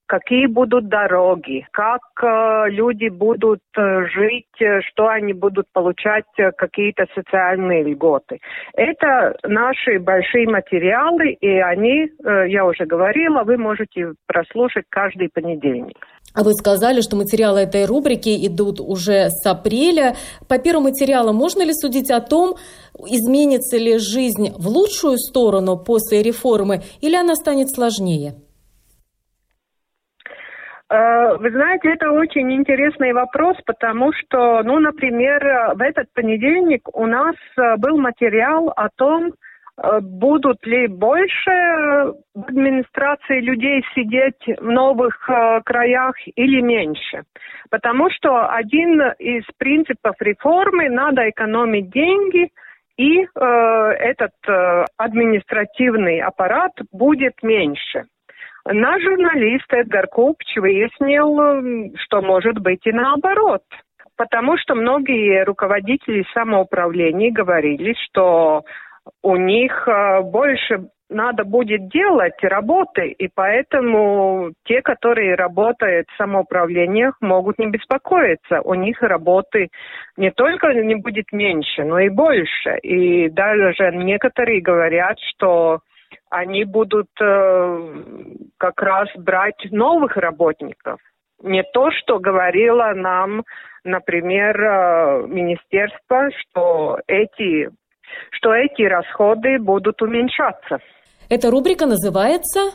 какие 0.09 0.47
будут 0.47 0.89
дороги, 0.89 1.67
как 1.71 2.01
э, 2.23 2.69
люди 2.71 3.09
будут 3.09 3.61
э, 3.77 4.05
жить, 4.07 4.59
э, 4.59 4.81
что 4.81 5.07
они 5.07 5.33
будут 5.33 5.67
получать, 5.71 6.25
какие-то 6.57 7.05
социальные 7.13 7.83
льготы. 7.83 8.39
Это 8.73 9.35
наши 9.43 9.99
большие 9.99 10.49
материалы, 10.49 11.31
и 11.39 11.59
они, 11.59 12.09
я 12.47 12.65
уже 12.65 12.85
говорила, 12.85 13.43
вы 13.43 13.57
можете 13.57 14.13
прослушать 14.25 14.85
каждый 14.89 15.29
понедельник. 15.29 15.97
А 16.33 16.43
вы 16.43 16.53
сказали, 16.53 17.01
что 17.01 17.15
материалы 17.15 17.61
этой 17.61 17.85
рубрики 17.85 18.47
идут 18.47 18.79
уже 18.79 19.29
с 19.29 19.45
апреля. 19.45 20.15
По 20.47 20.57
первым 20.57 20.83
материалам 20.83 21.35
можно 21.35 21.63
ли 21.63 21.73
судить 21.73 22.09
о 22.09 22.21
том, 22.21 22.55
изменится 23.07 23.77
ли 23.77 23.97
жизнь 23.97 24.53
в 24.57 24.67
лучшую 24.67 25.17
сторону 25.17 25.77
после 25.77 26.23
реформы 26.23 26.81
или 27.01 27.15
она 27.15 27.35
станет 27.35 27.69
сложнее? 27.69 28.35
Э, 30.89 31.37
вы 31.37 31.51
знаете, 31.51 31.89
это 31.89 32.11
очень 32.11 32.51
интересный 32.53 33.13
вопрос, 33.13 33.57
потому 33.65 34.11
что, 34.13 34.63
ну, 34.63 34.79
например, 34.79 35.75
в 35.75 35.81
этот 35.81 36.11
понедельник 36.13 36.87
у 36.95 37.05
нас 37.05 37.35
э, 37.57 37.75
был 37.77 37.97
материал 37.97 38.73
о 38.75 38.89
том, 38.89 39.33
Э, 39.81 39.99
будут 40.01 40.65
ли 40.65 40.87
больше 40.87 41.51
в 42.35 42.43
администрации 42.47 43.39
людей 43.39 43.83
сидеть 43.95 44.59
в 44.59 44.69
новых 44.69 45.29
краях 45.65 46.15
или 46.35 46.61
меньше. 46.61 47.23
Потому 47.69 48.09
что 48.11 48.49
один 48.49 49.01
из 49.19 49.43
принципов 49.57 50.15
реформы– 50.19 50.89
надо 50.89 51.29
экономить 51.29 51.91
деньги, 51.91 52.49
и 52.97 53.21
э, 53.21 53.27
этот 53.99 54.33
э, 54.47 54.85
административный 54.97 56.19
аппарат 56.19 56.73
будет 56.91 57.41
меньше. 57.41 58.05
Наш 58.65 59.01
журналист 59.01 59.71
Эдгар 59.73 60.07
Купч 60.07 60.57
выяснил, 60.57 61.93
что 61.97 62.21
может 62.21 62.59
быть 62.59 62.85
и 62.85 62.91
наоборот. 62.91 63.63
Потому 64.17 64.57
что 64.57 64.75
многие 64.75 65.43
руководители 65.45 66.25
самоуправления 66.33 67.31
говорили, 67.31 67.95
что 68.05 68.63
у 69.23 69.37
них 69.37 69.87
э, 69.87 70.21
больше 70.21 70.89
надо 71.09 71.43
будет 71.43 71.89
делать 71.89 72.35
работы, 72.43 73.09
и 73.09 73.27
поэтому 73.33 74.51
те, 74.65 74.81
которые 74.81 75.35
работают 75.35 76.07
в 76.09 76.17
самоуправлениях, 76.17 77.15
могут 77.19 77.57
не 77.57 77.67
беспокоиться. 77.67 78.61
У 78.61 78.75
них 78.75 79.01
работы 79.01 79.69
не 80.17 80.31
только 80.31 80.71
не 80.73 80.95
будет 80.95 81.31
меньше, 81.31 81.83
но 81.83 81.99
и 81.99 82.09
больше. 82.09 82.77
И 82.83 83.29
даже 83.29 83.73
некоторые 83.93 84.61
говорят, 84.61 85.17
что 85.19 85.79
они 86.29 86.63
будут 86.63 87.09
э, 87.21 88.03
как 88.57 88.81
раз 88.81 89.09
брать 89.15 89.71
новых 89.71 90.17
работников. 90.17 90.99
Не 91.41 91.63
то, 91.63 91.89
что 91.91 92.19
говорило 92.19 92.93
нам, 92.95 93.43
например, 93.83 94.61
э, 94.61 95.27
министерство, 95.27 96.29
что 96.31 96.99
эти 97.07 97.69
что 98.31 98.53
эти 98.53 98.83
расходы 98.83 99.59
будут 99.59 100.01
уменьшаться. 100.01 100.79
Эта 101.29 101.51
рубрика 101.51 101.85
называется? 101.85 102.71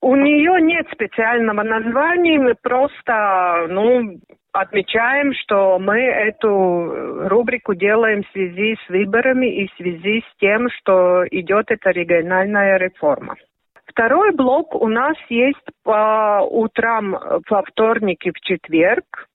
У 0.00 0.16
нее 0.16 0.60
нет 0.60 0.86
специального 0.92 1.62
названия, 1.62 2.38
мы 2.38 2.54
просто, 2.60 3.66
ну, 3.68 4.18
отмечаем, 4.52 5.32
что 5.34 5.78
мы 5.78 5.98
эту 6.00 7.28
рубрику 7.28 7.74
делаем 7.74 8.22
в 8.22 8.30
связи 8.32 8.76
с 8.84 8.88
выборами 8.88 9.46
и 9.46 9.68
в 9.68 9.74
связи 9.76 10.20
с 10.20 10.38
тем, 10.38 10.68
что 10.70 11.24
идет 11.30 11.70
эта 11.70 11.90
региональная 11.90 12.76
реформа. 12.76 13.36
Второй 13.86 14.32
блок 14.32 14.74
у 14.74 14.88
нас 14.88 15.16
есть 15.28 15.66
по 15.82 16.40
утрам 16.48 17.16
во 17.48 17.62
вторник 17.62 18.24
и 18.24 18.30
в 18.30 18.40
четверг. 18.40 19.28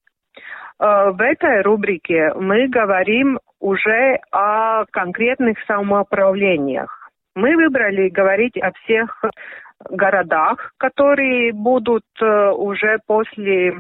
Э, 0.80 1.12
в 1.12 1.22
этой 1.22 1.62
рубрике 1.62 2.34
мы 2.36 2.68
говорим 2.68 3.40
уже 3.60 4.20
о 4.32 4.86
конкретных 4.92 5.58
самоуправлениях. 5.68 7.12
Мы 7.36 7.56
выбрали 7.56 8.10
говорить 8.10 8.58
о 8.58 8.72
всех 8.72 9.24
городах, 9.90 10.74
которые 10.78 11.54
будут 11.54 12.06
э, 12.20 12.50
уже 12.52 12.98
после 13.06 13.68
э, 13.70 13.74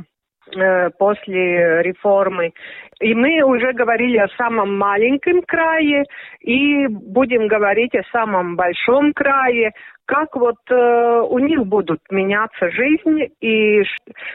после 0.97 1.81
реформы. 1.83 2.53
И 2.99 3.13
мы 3.13 3.41
уже 3.43 3.73
говорили 3.73 4.17
о 4.17 4.29
самом 4.37 4.77
маленьком 4.77 5.41
крае 5.43 6.03
и 6.41 6.87
будем 6.87 7.47
говорить 7.47 7.93
о 7.95 8.03
самом 8.11 8.55
большом 8.55 9.13
крае, 9.13 9.73
как 10.05 10.35
вот 10.35 10.55
э, 10.69 11.21
у 11.29 11.37
них 11.37 11.65
будут 11.65 11.99
меняться 12.09 12.71
жизнь 12.71 13.27
и 13.41 13.83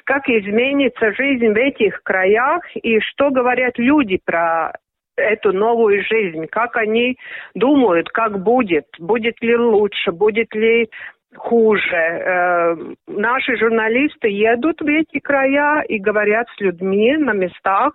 как 0.05 0.29
изменится 0.29 1.13
жизнь 1.13 1.49
в 1.49 1.57
этих 1.57 2.03
краях 2.03 2.63
и 2.77 3.01
что 3.01 3.31
говорят 3.31 3.79
люди 3.79 4.21
про 4.25 4.73
эту 5.17 5.53
новую 5.53 6.05
жизнь, 6.05 6.47
как 6.47 6.77
они 6.77 7.17
думают, 7.55 8.09
как 8.11 8.43
будет, 8.43 8.87
будет 8.99 9.41
ли 9.41 9.57
лучше, 9.57 10.13
будет 10.13 10.55
ли 10.55 10.89
хуже. 11.37 11.97
Э, 11.97 12.77
наши 13.07 13.57
журналисты 13.57 14.29
едут 14.29 14.81
в 14.81 14.87
эти 14.87 15.19
края 15.19 15.83
и 15.83 15.99
говорят 15.99 16.47
с 16.57 16.61
людьми 16.61 17.17
на 17.17 17.33
местах. 17.33 17.95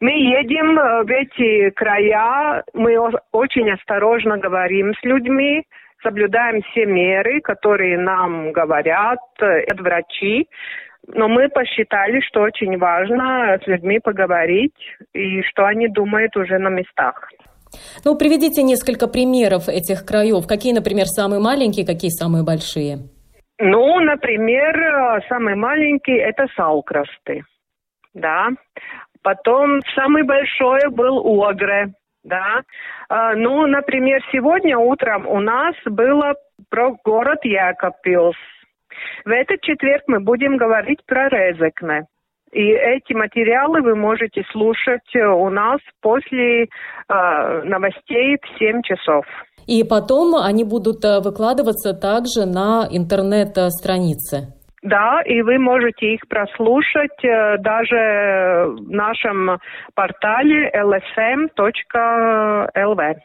Мы 0.00 0.10
едем 0.10 0.78
э, 0.78 1.02
в 1.04 1.10
эти 1.10 1.70
края, 1.70 2.62
мы 2.74 2.98
очень 3.32 3.70
осторожно 3.70 4.38
говорим 4.38 4.94
с 4.94 5.02
людьми, 5.04 5.64
соблюдаем 6.02 6.62
все 6.62 6.86
меры, 6.86 7.40
которые 7.40 7.98
нам 7.98 8.52
говорят 8.52 9.20
э, 9.40 9.64
врачи. 9.78 10.48
Но 11.08 11.28
мы 11.28 11.48
посчитали, 11.48 12.20
что 12.20 12.42
очень 12.42 12.78
важно 12.78 13.58
с 13.62 13.66
людьми 13.66 14.00
поговорить 14.00 14.74
и 15.14 15.40
что 15.42 15.64
они 15.64 15.88
думают 15.88 16.36
уже 16.36 16.58
на 16.58 16.68
местах. 16.68 17.30
Ну, 18.04 18.16
приведите 18.16 18.62
несколько 18.62 19.06
примеров 19.08 19.68
этих 19.68 20.04
краев. 20.04 20.46
Какие, 20.46 20.72
например, 20.74 21.06
самые 21.06 21.40
маленькие, 21.40 21.86
какие 21.86 22.10
самые 22.10 22.44
большие? 22.44 22.98
Ну, 23.58 24.00
например, 24.00 25.22
самый 25.28 25.54
маленький– 25.54 26.16
это 26.16 26.46
Салкрасты, 26.56 27.42
да. 28.14 28.48
Потом 29.22 29.80
самый 29.94 30.24
большой 30.24 30.90
был 30.90 31.18
Огре, 31.42 31.94
да. 32.22 32.62
А, 33.08 33.34
ну, 33.34 33.66
например, 33.66 34.20
сегодня 34.30 34.78
утром 34.78 35.26
у 35.26 35.40
нас 35.40 35.74
было 35.86 36.34
про 36.68 36.96
город 37.02 37.38
Якопилс, 37.44 38.36
в 39.24 39.30
этот 39.30 39.60
четверг 39.62 40.04
мы 40.06 40.20
будем 40.20 40.56
говорить 40.56 41.04
про 41.06 41.28
Резекне. 41.28 42.06
И 42.56 42.70
эти 42.70 43.12
материалы 43.12 43.82
вы 43.82 43.94
можете 43.94 44.42
слушать 44.50 45.14
у 45.14 45.50
нас 45.50 45.78
после 46.00 46.62
э, 46.62 46.66
новостей 47.64 48.38
в 48.42 48.58
7 48.58 48.80
часов. 48.80 49.26
И 49.66 49.84
потом 49.84 50.36
они 50.36 50.64
будут 50.64 51.04
э, 51.04 51.20
выкладываться 51.20 51.92
также 51.92 52.46
на 52.46 52.88
интернет-странице. 52.90 54.54
Да, 54.82 55.20
и 55.26 55.42
вы 55.42 55.58
можете 55.58 56.14
их 56.14 56.20
прослушать 56.28 57.22
э, 57.22 57.58
даже 57.58 58.68
в 58.78 58.90
нашем 58.90 59.58
портале 59.94 60.70
lsm.lv. 60.74 61.56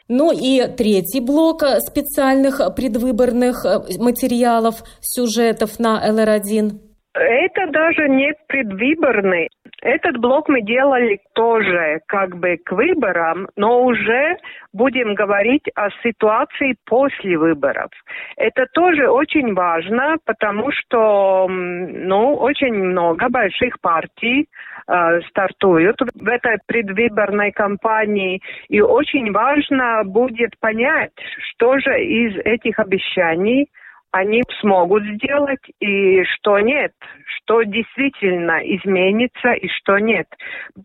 Ну 0.10 0.32
и 0.34 0.68
третий 0.76 1.22
блок 1.22 1.62
специальных 1.88 2.60
предвыборных 2.76 3.64
э, 3.64 3.80
материалов, 3.98 4.84
сюжетов 5.00 5.80
на 5.80 6.02
ЛР1. 6.06 6.91
Это 7.14 7.68
даже 7.68 8.08
не 8.08 8.34
предвыборный. 8.48 9.50
Этот 9.82 10.18
блок 10.18 10.48
мы 10.48 10.62
делали 10.62 11.20
тоже 11.34 12.00
как 12.08 12.38
бы 12.38 12.58
к 12.64 12.72
выборам, 12.72 13.50
но 13.58 13.84
уже 13.84 14.38
будем 14.72 15.16
говорить 15.16 15.66
о 15.76 15.90
ситуации 16.04 16.76
после 16.86 17.38
выборов. 17.38 17.90
Это 18.38 18.66
тоже 18.74 19.10
очень 19.10 19.54
важно, 19.54 20.18
потому 20.26 20.72
что 20.72 21.48
ну, 21.50 22.36
очень 22.36 22.76
много 22.76 23.28
больших 23.28 23.82
партий 23.82 24.48
э, 24.88 25.22
стартуют 25.30 26.00
в 26.00 26.28
этой 26.28 26.60
предвыборной 26.66 27.52
кампании, 27.52 28.42
и 28.70 28.80
очень 28.80 29.34
важно 29.34 30.04
будет 30.06 30.58
понять, 30.60 31.12
что 31.50 31.78
же 31.80 32.02
из 32.02 32.38
этих 32.46 32.80
обещаний 32.80 33.68
они 34.12 34.44
смогут 34.60 35.04
сделать 35.04 35.62
и 35.80 36.24
что 36.24 36.60
нет, 36.60 36.94
что 37.28 37.64
действительно 37.64 38.60
изменится 38.60 39.54
и 39.54 39.68
что 39.70 39.98
нет. 40.00 40.28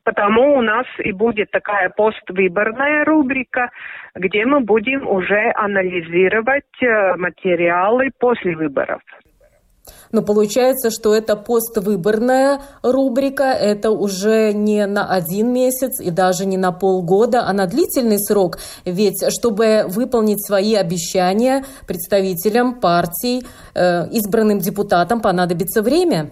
Потому 0.05 0.57
у 0.57 0.63
нас 0.63 0.87
и 0.99 1.13
будет 1.13 1.51
такая 1.51 1.91
поствыборная 1.91 3.05
рубрика, 3.05 3.71
где 4.15 4.47
мы 4.47 4.61
будем 4.61 5.07
уже 5.09 5.53
анализировать 5.57 6.65
э, 6.81 7.17
материалы 7.17 8.11
после 8.19 8.57
выборов. 8.57 9.03
Но 10.13 10.23
получается, 10.23 10.91
что 10.91 11.15
это 11.15 11.37
поствыборная 11.37 12.61
рубрика, 12.83 13.45
это 13.45 13.91
уже 13.91 14.53
не 14.53 14.87
на 14.87 15.09
один 15.09 15.53
месяц 15.53 16.01
и 16.01 16.11
даже 16.11 16.47
не 16.47 16.57
на 16.57 16.73
полгода, 16.73 17.45
а 17.47 17.53
на 17.53 17.67
длительный 17.67 18.19
срок. 18.19 18.59
Ведь 18.85 19.25
чтобы 19.33 19.85
выполнить 19.89 20.45
свои 20.45 20.75
обещания 20.75 21.65
представителям 21.87 22.81
партий, 22.81 23.47
э, 23.75 24.09
избранным 24.11 24.59
депутатам 24.59 25.21
понадобится 25.21 25.83
время. 25.83 26.31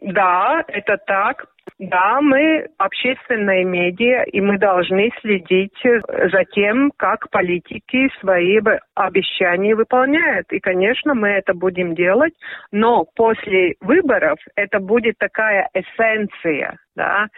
Да, 0.00 0.62
это 0.68 0.96
так. 1.06 1.46
Да, 1.78 2.20
мы 2.20 2.66
общественные 2.78 3.62
медиа, 3.62 4.24
и 4.24 4.40
мы 4.40 4.58
должны 4.58 5.12
следить 5.20 5.78
за 5.82 6.44
тем, 6.46 6.90
как 6.96 7.30
политики 7.30 8.10
свои 8.18 8.58
обещания 8.96 9.76
выполняют. 9.76 10.52
И, 10.52 10.58
конечно, 10.58 11.14
мы 11.14 11.28
это 11.28 11.54
будем 11.54 11.94
делать, 11.94 12.34
но 12.72 13.04
после 13.14 13.76
выборов 13.80 14.38
это 14.56 14.80
будет 14.80 15.18
такая 15.18 15.68
эссенция, 15.72 16.78
да. 16.96 17.28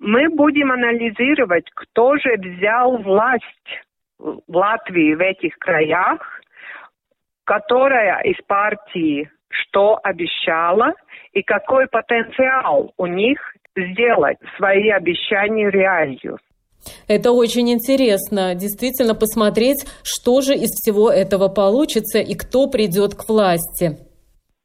Мы 0.00 0.30
будем 0.30 0.72
анализировать, 0.72 1.70
кто 1.72 2.16
же 2.16 2.34
взял 2.38 2.96
власть 2.98 3.84
в 4.18 4.40
Латвии 4.48 5.14
в 5.14 5.20
этих 5.20 5.56
краях, 5.58 6.40
которая 7.44 8.20
из 8.22 8.36
партии 8.48 9.30
что 9.48 9.98
обещала 10.02 10.92
и 11.32 11.42
какой 11.42 11.86
потенциал 11.86 12.92
у 12.96 13.06
них 13.06 13.38
сделать 13.76 14.38
свои 14.56 14.90
обещания 14.90 15.70
реалью. 15.70 16.38
Это 17.08 17.32
очень 17.32 17.70
интересно, 17.72 18.54
действительно 18.54 19.14
посмотреть, 19.14 19.86
что 20.02 20.40
же 20.40 20.54
из 20.54 20.70
всего 20.70 21.10
этого 21.10 21.48
получится 21.48 22.18
и 22.18 22.34
кто 22.34 22.68
придет 22.68 23.14
к 23.14 23.28
власти. 23.28 23.98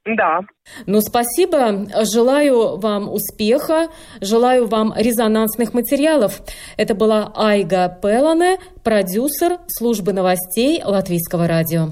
Да. 0.06 0.40
Ну, 0.88 1.00
спасибо. 1.02 1.86
Желаю 2.12 2.78
вам 2.78 3.12
успеха, 3.12 3.90
желаю 4.20 4.66
вам 4.66 4.94
резонансных 4.98 5.76
материалов. 5.76 6.42
Это 6.76 6.96
была 6.96 7.32
Айга 7.36 8.00
Пелане, 8.02 8.58
продюсер 8.84 9.60
службы 9.68 10.12
новостей 10.12 10.82
Латвийского 10.84 11.48
радио. 11.48 11.90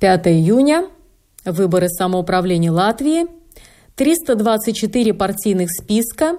5 0.00 0.26
июня 0.28 0.88
выборы 1.44 1.88
самоуправления 1.88 2.72
Латвии, 2.72 3.26
324 3.96 5.14
партийных 5.14 5.70
списка, 5.70 6.38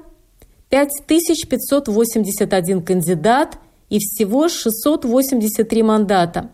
5581 0.70 2.84
кандидат 2.84 3.58
и 3.90 4.00
всего 4.00 4.48
683 4.48 5.84
мандата. 5.84 6.52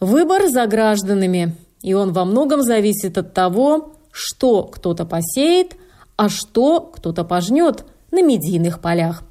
Выбор 0.00 0.48
за 0.48 0.66
гражданами, 0.66 1.56
и 1.82 1.94
он 1.94 2.12
во 2.12 2.24
многом 2.24 2.62
зависит 2.62 3.16
от 3.16 3.32
того, 3.32 3.94
что 4.10 4.64
кто-то 4.64 5.06
посеет, 5.06 5.76
а 6.16 6.28
что 6.28 6.80
кто-то 6.80 7.24
пожнет 7.24 7.84
на 8.10 8.22
медийных 8.22 8.80
полях. 8.80 9.22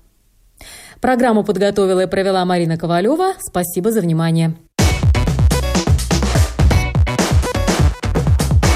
Программу 1.01 1.43
подготовила 1.43 2.01
и 2.01 2.07
провела 2.07 2.45
Марина 2.45 2.77
Ковалева. 2.77 3.33
Спасибо 3.39 3.91
за 3.91 4.01
внимание. 4.01 4.55